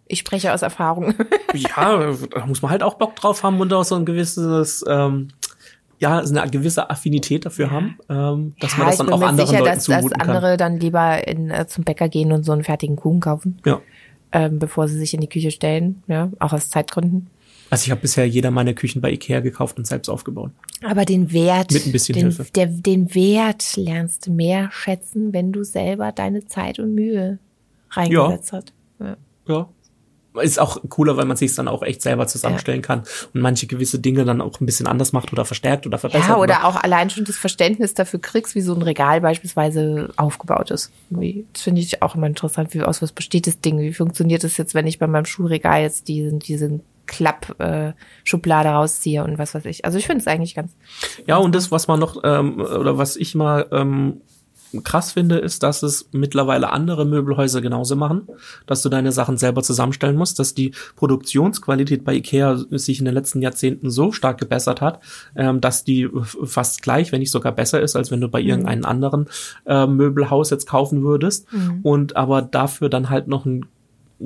Ich 0.07 0.19
spreche 0.19 0.53
aus 0.53 0.61
Erfahrung. 0.61 1.13
Ja, 1.53 2.13
da 2.33 2.45
muss 2.45 2.61
man 2.61 2.71
halt 2.71 2.81
auch 2.81 2.93
Bock 2.93 3.13
drauf 3.17 3.43
haben 3.43 3.59
und 3.59 3.73
auch 3.73 3.83
so 3.83 3.95
ein 3.95 4.05
gewisses, 4.05 4.85
ähm, 4.87 5.27
ja, 6.01 6.19
eine 6.19 6.49
gewisse 6.49 6.89
Affinität 6.89 7.45
dafür 7.45 7.69
haben, 7.69 7.97
ähm, 8.09 8.55
dass 8.59 8.75
man 8.75 8.87
das 8.87 8.97
dann 8.97 9.09
auch 9.09 9.21
anderen 9.21 9.47
sicher, 9.47 9.59
Leuten 9.59 9.75
dass, 9.75 9.85
dass 9.85 10.01
zumuten 10.01 10.21
andere 10.21 10.57
dann 10.57 10.79
lieber 10.79 11.27
in, 11.27 11.51
äh, 11.51 11.67
zum 11.67 11.83
Bäcker 11.83 12.09
gehen 12.09 12.31
und 12.31 12.43
so 12.43 12.51
einen 12.51 12.63
fertigen 12.63 12.95
Kuchen 12.95 13.19
kaufen, 13.19 13.59
kann. 13.61 13.73
Ja. 13.73 13.81
ähm, 14.31 14.57
bevor 14.57 14.87
sie 14.87 14.97
sich 14.97 15.13
in 15.13 15.21
die 15.21 15.29
Küche 15.29 15.51
stellen, 15.51 16.01
ja, 16.07 16.31
auch 16.39 16.53
aus 16.53 16.71
Zeitgründen. 16.71 17.27
Also 17.69 17.85
ich 17.85 17.91
habe 17.91 18.01
bisher 18.01 18.27
jeder 18.27 18.49
meiner 18.49 18.73
Küchen 18.73 18.99
bei 18.99 19.11
Ikea 19.11 19.39
gekauft 19.41 19.77
und 19.77 19.85
selbst 19.85 20.09
aufgebaut. 20.09 20.51
Aber 20.83 21.05
den 21.05 21.31
Wert, 21.31 21.71
Mit 21.71 21.85
ein 21.85 21.91
bisschen 21.91 22.15
den, 22.15 22.23
Hilfe. 22.23 22.45
Der, 22.55 22.65
den 22.65 23.13
Wert 23.13 23.77
lernst 23.77 24.25
du 24.25 24.31
mehr 24.31 24.69
schätzen, 24.73 25.31
wenn 25.33 25.51
du 25.51 25.63
selber 25.63 26.11
deine 26.11 26.47
Zeit 26.47 26.79
und 26.79 26.95
Mühe 26.95 27.37
reingesetzt 27.91 28.53
hast. 28.53 28.73
Ja. 28.99 29.17
Ja. 29.47 29.69
Ist 30.41 30.59
auch 30.59 30.81
cooler, 30.87 31.17
weil 31.17 31.25
man 31.25 31.35
sich 31.35 31.53
dann 31.55 31.67
auch 31.67 31.83
echt 31.83 32.01
selber 32.01 32.25
zusammenstellen 32.25 32.81
kann 32.81 33.03
und 33.33 33.41
manche 33.41 33.67
gewisse 33.67 33.99
Dinge 33.99 34.23
dann 34.23 34.39
auch 34.39 34.61
ein 34.61 34.65
bisschen 34.65 34.87
anders 34.87 35.11
macht 35.11 35.33
oder 35.33 35.43
verstärkt 35.43 35.85
oder 35.85 35.97
verbessert. 35.97 36.29
Ja, 36.29 36.37
oder 36.37 36.65
auch 36.65 36.81
allein 36.81 37.09
schon 37.09 37.25
das 37.25 37.37
Verständnis 37.37 37.93
dafür 37.93 38.19
kriegst, 38.21 38.55
wie 38.55 38.61
so 38.61 38.73
ein 38.73 38.81
Regal 38.81 39.19
beispielsweise 39.19 40.09
aufgebaut 40.15 40.71
ist. 40.71 40.91
Das 41.09 41.61
finde 41.63 41.81
ich 41.81 42.01
auch 42.01 42.15
immer 42.15 42.27
interessant, 42.27 42.73
wie 42.73 42.81
aus 42.81 43.01
was 43.01 43.11
besteht 43.11 43.45
das 43.45 43.59
Ding, 43.59 43.79
wie 43.79 43.93
funktioniert 43.93 44.43
das 44.43 44.55
jetzt, 44.57 44.73
wenn 44.73 44.87
ich 44.87 44.99
bei 44.99 45.07
meinem 45.07 45.25
Schuhregal 45.25 45.81
jetzt 45.81 46.07
diesen, 46.07 46.39
diesen 46.39 46.81
Klapp-Schublade 47.07 48.69
äh, 48.69 48.71
rausziehe 48.71 49.23
und 49.23 49.37
was 49.37 49.53
weiß 49.53 49.65
ich. 49.65 49.83
Also 49.83 49.97
ich 49.97 50.07
finde 50.07 50.21
es 50.21 50.27
eigentlich 50.27 50.55
ganz, 50.55 50.71
Ja, 51.27 51.37
und 51.37 51.53
das, 51.53 51.71
was 51.71 51.87
man 51.87 51.99
noch, 51.99 52.21
ähm, 52.23 52.61
oder 52.61 52.97
was 52.97 53.17
ich 53.17 53.35
mal 53.35 53.67
ähm, 53.71 54.21
krass 54.83 55.11
finde, 55.11 55.37
ist, 55.37 55.63
dass 55.63 55.83
es 55.83 56.09
mittlerweile 56.11 56.71
andere 56.71 57.05
Möbelhäuser 57.05 57.61
genauso 57.61 57.95
machen, 57.95 58.27
dass 58.65 58.81
du 58.81 58.89
deine 58.89 59.11
Sachen 59.11 59.37
selber 59.37 59.63
zusammenstellen 59.63 60.15
musst, 60.15 60.39
dass 60.39 60.53
die 60.53 60.73
Produktionsqualität 60.95 62.03
bei 62.03 62.15
Ikea 62.15 62.57
sich 62.71 62.99
in 62.99 63.05
den 63.05 63.13
letzten 63.13 63.41
Jahrzehnten 63.41 63.89
so 63.89 64.11
stark 64.11 64.37
gebessert 64.37 64.81
hat, 64.81 64.99
ähm, 65.35 65.61
dass 65.61 65.83
die 65.83 66.09
fast 66.43 66.81
gleich, 66.81 67.11
wenn 67.11 67.19
nicht 67.19 67.31
sogar 67.31 67.51
besser 67.51 67.81
ist, 67.81 67.95
als 67.95 68.11
wenn 68.11 68.21
du 68.21 68.29
bei 68.29 68.41
irgendeinem 68.41 68.85
anderen 68.85 69.27
äh, 69.65 69.85
Möbelhaus 69.85 70.49
jetzt 70.49 70.67
kaufen 70.67 71.03
würdest. 71.03 71.47
Und 71.83 72.15
aber 72.15 72.41
dafür 72.41 72.89
dann 72.89 73.09
halt 73.09 73.27
noch 73.27 73.45
ein 73.45 73.65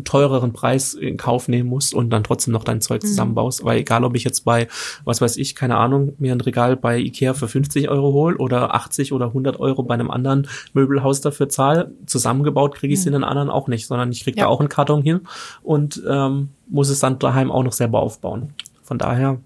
teureren 0.03 0.53
Preis 0.53 0.93
in 0.93 1.17
Kauf 1.17 1.47
nehmen 1.47 1.69
musst 1.69 1.93
und 1.93 2.09
dann 2.09 2.23
trotzdem 2.23 2.51
noch 2.53 2.63
dein 2.63 2.81
Zeug 2.81 3.01
zusammenbaust. 3.01 3.63
Weil 3.63 3.79
egal, 3.79 4.03
ob 4.03 4.15
ich 4.15 4.23
jetzt 4.23 4.45
bei, 4.45 4.67
was 5.05 5.21
weiß 5.21 5.37
ich, 5.37 5.55
keine 5.55 5.77
Ahnung, 5.77 6.13
mir 6.17 6.33
ein 6.33 6.41
Regal 6.41 6.75
bei 6.75 6.97
Ikea 6.97 7.33
für 7.33 7.47
50 7.47 7.89
Euro 7.89 8.11
hol 8.13 8.35
oder 8.35 8.75
80 8.75 9.13
oder 9.13 9.27
100 9.27 9.59
Euro 9.59 9.83
bei 9.83 9.93
einem 9.93 10.11
anderen 10.11 10.47
Möbelhaus 10.73 11.21
dafür 11.21 11.49
zahl, 11.49 11.91
zusammengebaut 12.05 12.75
kriege 12.75 12.93
ich 12.93 12.99
es 12.99 13.05
in 13.05 13.13
den 13.13 13.23
anderen 13.23 13.49
auch 13.49 13.67
nicht, 13.67 13.87
sondern 13.87 14.11
ich 14.11 14.23
kriege 14.23 14.37
Ja. 14.39 14.45
da 14.45 14.49
auch 14.49 14.59
einen 14.59 14.69
Karton 14.69 15.01
hin 15.01 15.21
und 15.63 16.01
ähm, 16.07 16.49
muss 16.67 16.89
es 16.89 16.99
dann 16.99 17.19
daheim 17.19 17.51
auch 17.51 17.63
noch 17.63 17.73
selber 17.73 17.99
aufbauen. 18.01 18.53
Von 18.83 18.97
daher, 18.97 19.39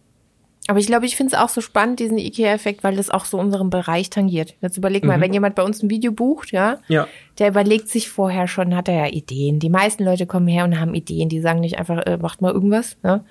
Aber 0.69 0.77
ich 0.79 0.86
glaube, 0.86 1.08
ich 1.08 1.15
finde 1.15 1.34
es 1.36 1.41
auch 1.41 1.49
so 1.49 1.62
spannend, 1.62 1.99
diesen 1.99 2.19
IKEA-Effekt, 2.19 2.84
weil 2.84 2.95
das 2.95 3.10
auch 3.10 3.25
so 3.25 3.39
unseren 3.39 3.71
Bereich 3.71 4.12
tangiert. 4.12 4.53
Jetzt 4.62 4.77
überleg 4.77 5.03
mal, 5.03 5.19
wenn 5.19 5.34
jemand 5.34 5.55
bei 5.55 5.63
uns 5.63 5.82
ein 5.82 5.89
Video 5.89 6.12
bucht, 6.12 6.51
ja, 6.51 6.77
ja, 6.88 7.08
der 7.39 7.47
überlegt 7.49 7.89
sich 7.89 8.10
vorher 8.10 8.47
schon, 8.47 8.75
hat 8.75 8.88
er 8.88 8.93
ja 8.93 9.08
Ideen. 9.08 9.58
Die 9.60 9.69
meisten 9.71 10.03
Leute 10.03 10.27
kommen 10.27 10.47
her 10.47 10.65
und 10.65 10.79
haben 10.79 10.93
Ideen, 10.93 11.27
die 11.27 11.41
sagen 11.41 11.60
nicht 11.62 11.79
einfach, 11.79 12.05
äh, 12.05 12.17
macht 12.17 12.41
mal 12.41 12.51
irgendwas. 12.53 12.97
Ja? 13.03 13.23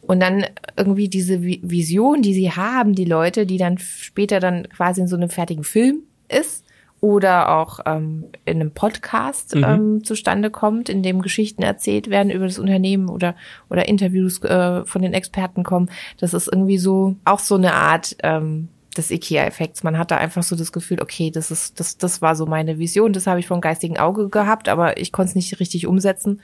Und 0.00 0.20
dann 0.20 0.46
irgendwie 0.78 1.08
diese 1.08 1.34
Vi- 1.42 1.60
Vision, 1.62 2.22
die 2.22 2.32
sie 2.32 2.52
haben, 2.52 2.94
die 2.94 3.04
Leute, 3.04 3.44
die 3.44 3.58
dann 3.58 3.76
später 3.76 4.40
dann 4.40 4.66
quasi 4.70 5.02
in 5.02 5.08
so 5.08 5.16
einem 5.16 5.28
fertigen 5.28 5.64
Film 5.64 6.04
ist 6.28 6.64
oder 7.00 7.56
auch 7.56 7.80
ähm, 7.86 8.24
in 8.44 8.60
einem 8.60 8.72
Podcast 8.72 9.54
Mhm. 9.54 9.64
ähm, 9.64 10.04
zustande 10.04 10.50
kommt, 10.50 10.88
in 10.88 11.02
dem 11.02 11.22
Geschichten 11.22 11.62
erzählt 11.62 12.10
werden 12.10 12.30
über 12.30 12.46
das 12.46 12.58
Unternehmen 12.58 13.08
oder 13.08 13.34
oder 13.70 13.88
Interviews 13.88 14.42
äh, 14.42 14.84
von 14.84 15.02
den 15.02 15.12
Experten 15.14 15.62
kommen. 15.62 15.90
Das 16.18 16.34
ist 16.34 16.48
irgendwie 16.48 16.78
so 16.78 17.14
auch 17.24 17.38
so 17.38 17.54
eine 17.54 17.74
Art 17.74 18.16
ähm, 18.22 18.68
des 18.96 19.10
IKEA-Effekts. 19.12 19.84
Man 19.84 19.96
hat 19.96 20.10
da 20.10 20.16
einfach 20.16 20.42
so 20.42 20.56
das 20.56 20.72
Gefühl, 20.72 21.00
okay, 21.00 21.30
das 21.30 21.50
ist 21.52 21.78
das 21.78 21.98
das 21.98 22.20
war 22.20 22.34
so 22.34 22.46
meine 22.46 22.78
Vision, 22.78 23.12
das 23.12 23.26
habe 23.28 23.38
ich 23.38 23.46
vom 23.46 23.60
geistigen 23.60 23.98
Auge 23.98 24.28
gehabt, 24.28 24.68
aber 24.68 24.98
ich 24.98 25.12
konnte 25.12 25.30
es 25.30 25.34
nicht 25.36 25.60
richtig 25.60 25.86
umsetzen. 25.86 26.40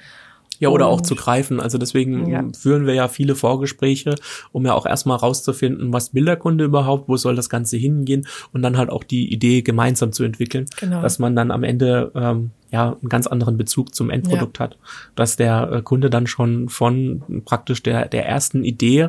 Ja, 0.64 0.74
oder 0.74 0.86
auch 0.86 1.00
zu 1.00 1.14
greifen. 1.14 1.60
Also 1.60 1.78
deswegen 1.78 2.28
Ja. 2.28 2.44
führen 2.58 2.86
wir 2.86 2.94
ja 2.94 3.08
viele 3.08 3.34
Vorgespräche, 3.34 4.14
um 4.52 4.64
ja 4.66 4.74
auch 4.74 4.86
erstmal 4.86 5.16
rauszufinden, 5.16 5.92
was 5.92 6.14
will 6.14 6.24
der 6.24 6.36
Kunde 6.36 6.64
überhaupt, 6.64 7.08
wo 7.08 7.16
soll 7.16 7.36
das 7.36 7.48
Ganze 7.48 7.76
hingehen 7.76 8.26
und 8.52 8.62
dann 8.62 8.76
halt 8.76 8.90
auch 8.90 9.04
die 9.04 9.32
Idee 9.32 9.62
gemeinsam 9.62 10.12
zu 10.12 10.24
entwickeln, 10.24 10.66
Genau. 10.80 11.02
dass 11.02 11.18
man 11.18 11.34
dann 11.36 11.50
am 11.50 11.62
Ende 11.64 12.10
ähm, 12.14 12.50
ja 12.70 12.92
einen 13.00 13.08
ganz 13.08 13.26
anderen 13.26 13.56
Bezug 13.56 13.94
zum 13.94 14.10
Endprodukt 14.10 14.58
hat, 14.60 14.76
dass 15.14 15.36
der 15.36 15.70
äh, 15.72 15.82
Kunde 15.82 16.10
dann 16.10 16.26
schon 16.26 16.68
von 16.68 17.22
praktisch 17.44 17.82
der 17.82 18.08
der 18.08 18.26
ersten 18.26 18.64
Idee 18.64 19.08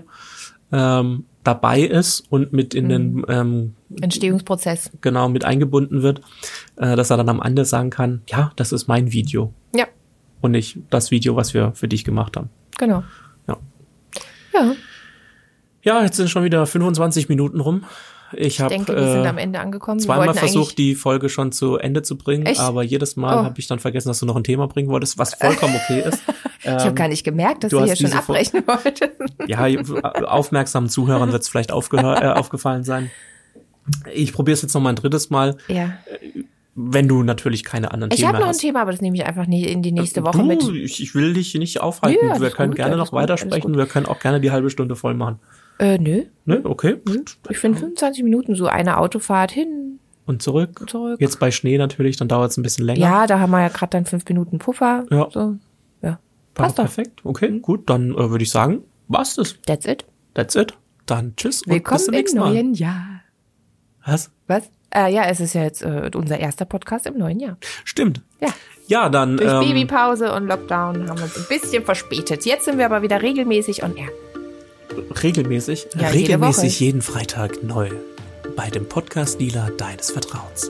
ähm, 0.72 1.26
dabei 1.44 1.82
ist 1.82 2.24
und 2.32 2.54
mit 2.54 2.74
in 2.74 2.90
den 2.90 3.24
ähm, 3.30 3.76
Entstehungsprozess. 4.02 4.92
genau 5.02 5.30
mit 5.30 5.46
eingebunden 5.46 6.02
wird, 6.02 6.22
äh, 6.78 6.96
dass 6.96 7.12
er 7.12 7.18
dann 7.18 7.30
am 7.30 7.42
Ende 7.42 7.66
sagen 7.66 7.92
kann, 7.92 8.22
ja, 8.28 8.52
das 8.56 8.72
ist 8.72 8.88
mein 8.88 9.12
Video 9.12 9.44
Ja, 9.46 9.52
und 10.46 10.52
nicht 10.52 10.78
das 10.90 11.12
Video, 11.12 11.36
was 11.36 11.54
wir 11.54 11.74
für 11.74 11.88
dich 11.88 12.04
gemacht 12.04 12.38
haben. 12.38 12.50
genau. 12.78 13.04
Ja. 13.48 13.58
Ja, 14.54 14.76
Ja, 15.84 16.04
jetzt 16.04 16.16
sind 16.18 16.30
schon 16.30 16.44
wieder 16.44 16.66
25 16.66 17.30
Minuten 17.30 17.60
rum. 17.60 17.84
Ich 18.34 18.48
ich 18.48 18.62
habe 18.62 18.70
denke, 18.74 18.96
wir 18.96 19.12
sind 19.12 19.28
am 19.28 19.38
äh, 19.38 19.42
Ende 19.44 19.60
angekommen. 19.60 20.00
Zweimal 20.00 20.34
versucht, 20.34 20.78
die 20.80 20.96
Folge 20.96 21.30
schon 21.30 21.52
zu 21.52 21.78
Ende 21.78 22.02
zu 22.02 22.18
bringen, 22.18 22.46
Echt? 22.48 22.60
aber 22.60 22.82
jedes 22.84 23.16
Mal 23.16 23.36
Oh. 23.40 23.44
habe 23.46 23.60
ich 23.60 23.68
dann 23.68 23.80
vergessen, 23.80 24.08
dass 24.10 24.20
du 24.20 24.26
noch 24.26 24.36
ein 24.36 24.44
Thema 24.44 24.68
bringen 24.68 24.90
wolltest, 24.90 25.18
was 25.20 25.36
vollkommen 25.36 25.76
okay 25.76 26.02
ist. 26.08 26.22
Ich 26.68 26.72
habe 26.72 26.90
Ähm, 26.90 26.96
gar 26.96 27.08
nicht 27.10 27.24
gemerkt, 27.24 27.64
dass 27.64 27.70
du 27.70 27.84
hier 27.84 27.96
schon 27.96 28.12
abbrechen 28.14 28.64
wolltest. 28.68 29.12
ja, 29.46 29.68
aufmerksamen 30.26 30.90
Zuhörern 30.90 31.32
wird 31.32 31.44
es 31.44 31.48
vielleicht 31.50 31.70
äh, 31.70 31.74
aufgefallen 31.74 32.84
sein. 32.84 33.12
Ich 34.12 34.34
probiere 34.34 34.56
es 34.56 34.64
jetzt 34.64 34.74
noch 34.74 34.82
mal 34.82 34.90
ein 34.90 34.96
drittes 34.96 35.30
Mal, 35.30 35.58
Ja. 35.68 35.92
Wenn 36.76 37.08
du 37.08 37.24
natürlich 37.24 37.64
keine 37.64 37.92
anderen 37.92 38.12
Ich 38.12 38.18
Themen 38.18 38.28
habe 38.28 38.40
noch 38.40 38.46
ein 38.48 38.50
hast. 38.50 38.60
Thema, 38.60 38.82
aber 38.82 38.92
das 38.92 39.02
nehme 39.02 39.16
ich 39.16 39.26
einfach 39.26 39.48
nicht 39.48 39.66
in 39.68 39.82
die 39.82 39.94
nächste 39.94 40.24
Woche 40.24 40.38
du, 40.40 40.44
mit. 40.44 40.62
Ich, 40.64 41.02
ich 41.02 41.16
will 41.16 41.34
dich 41.34 41.54
nicht 41.56 41.80
aufhalten. 41.82 42.28
Ja, 42.28 42.40
wir 42.40 42.50
können 42.50 42.72
gut, 42.72 42.76
gerne 42.78 42.98
noch 42.98 43.12
gut, 43.12 43.20
weitersprechen. 43.20 43.78
Wir 43.78 43.86
können 43.86 44.06
auch 44.06 44.20
gerne 44.20 44.42
die 44.42 44.52
halbe 44.52 44.70
Stunde 44.70 44.96
voll 44.98 45.14
machen. 45.14 45.40
Äh, 45.80 45.98
nö. 45.98 46.24
Ne? 46.46 46.62
Okay. 46.64 46.98
Gut. 47.06 47.38
Ich 47.50 47.58
finde 47.60 47.80
25 47.80 48.24
Minuten 48.24 48.56
so 48.56 48.68
eine 48.68 48.98
Autofahrt 48.98 49.52
hin, 49.52 50.00
Und 50.26 50.42
zurück. 50.42 50.84
zurück. 50.90 51.20
Jetzt 51.22 51.40
bei 51.40 51.50
Schnee 51.52 51.78
natürlich, 51.78 52.18
dann 52.18 52.28
dauert 52.28 52.52
es 52.52 52.58
ein 52.58 52.64
bisschen 52.64 52.86
länger. 52.86 53.00
Ja, 53.00 53.26
da 53.28 53.40
haben 53.40 53.52
wir 53.52 53.62
ja 53.62 53.70
gerade 53.70 53.92
dann 53.92 54.06
fünf 54.06 54.26
Minuten 54.28 54.60
Puffer. 54.60 55.06
Ja. 55.10 55.30
So. 55.32 55.56
Ja. 56.02 56.20
Passt 56.54 56.78
doch. 56.78 56.84
perfekt. 56.84 57.22
Okay, 57.24 57.60
gut, 57.60 57.90
dann 57.90 58.12
äh, 58.12 58.30
würde 58.30 58.44
ich 58.44 58.52
sagen, 58.52 58.84
war's 59.08 59.36
das. 59.36 59.56
That's 59.66 59.86
it. 59.86 60.06
That's 60.34 60.56
it. 60.56 60.74
Dann 61.06 61.36
tschüss 61.38 61.62
und 61.62 61.68
bis 61.68 61.76
Willkommen 61.76 62.00
zum 62.00 62.14
im 62.14 62.20
nächsten 62.20 62.40
Mal. 62.40 62.54
neuen 62.54 62.74
Jahr. 62.74 63.22
Was? 64.06 64.32
Was? 64.48 64.70
Äh, 64.96 65.12
ja, 65.14 65.26
es 65.26 65.40
ist 65.40 65.54
ja 65.54 65.64
jetzt 65.64 65.82
äh, 65.84 66.10
unser 66.16 66.40
erster 66.40 66.66
Podcast 66.66 67.06
im 67.06 67.18
neuen 67.18 67.40
Jahr. 67.40 67.58
Stimmt. 67.84 68.22
Ja. 68.40 68.48
Ja, 68.88 69.10
dann 69.10 69.38
Durch 69.38 69.52
ähm, 69.52 69.60
Babypause 69.62 70.32
und 70.32 70.48
Lockdown 70.48 71.10
haben 71.10 71.18
wir 71.18 71.24
uns 71.26 71.36
ein 71.38 71.46
bisschen 71.50 71.84
verspätet. 71.84 72.46
Jetzt 72.46 72.66
sind 72.66 72.78
wir 72.78 72.86
aber 72.86 73.02
wieder 73.02 73.22
regelmäßig 73.22 73.84
on 73.84 73.96
air. 73.98 74.10
regelmäßig, 75.24 75.88
Ja, 75.96 76.10
jede 76.12 76.14
regelmäßig 76.14 76.74
Woche. 76.76 76.84
jeden 76.86 77.02
Freitag 77.02 77.64
neu 77.64 77.90
bei 78.56 78.70
dem 78.70 78.88
Podcast 78.88 79.42
Dealer 79.42 79.72
deines 79.78 80.12
Vertrauens. 80.12 80.70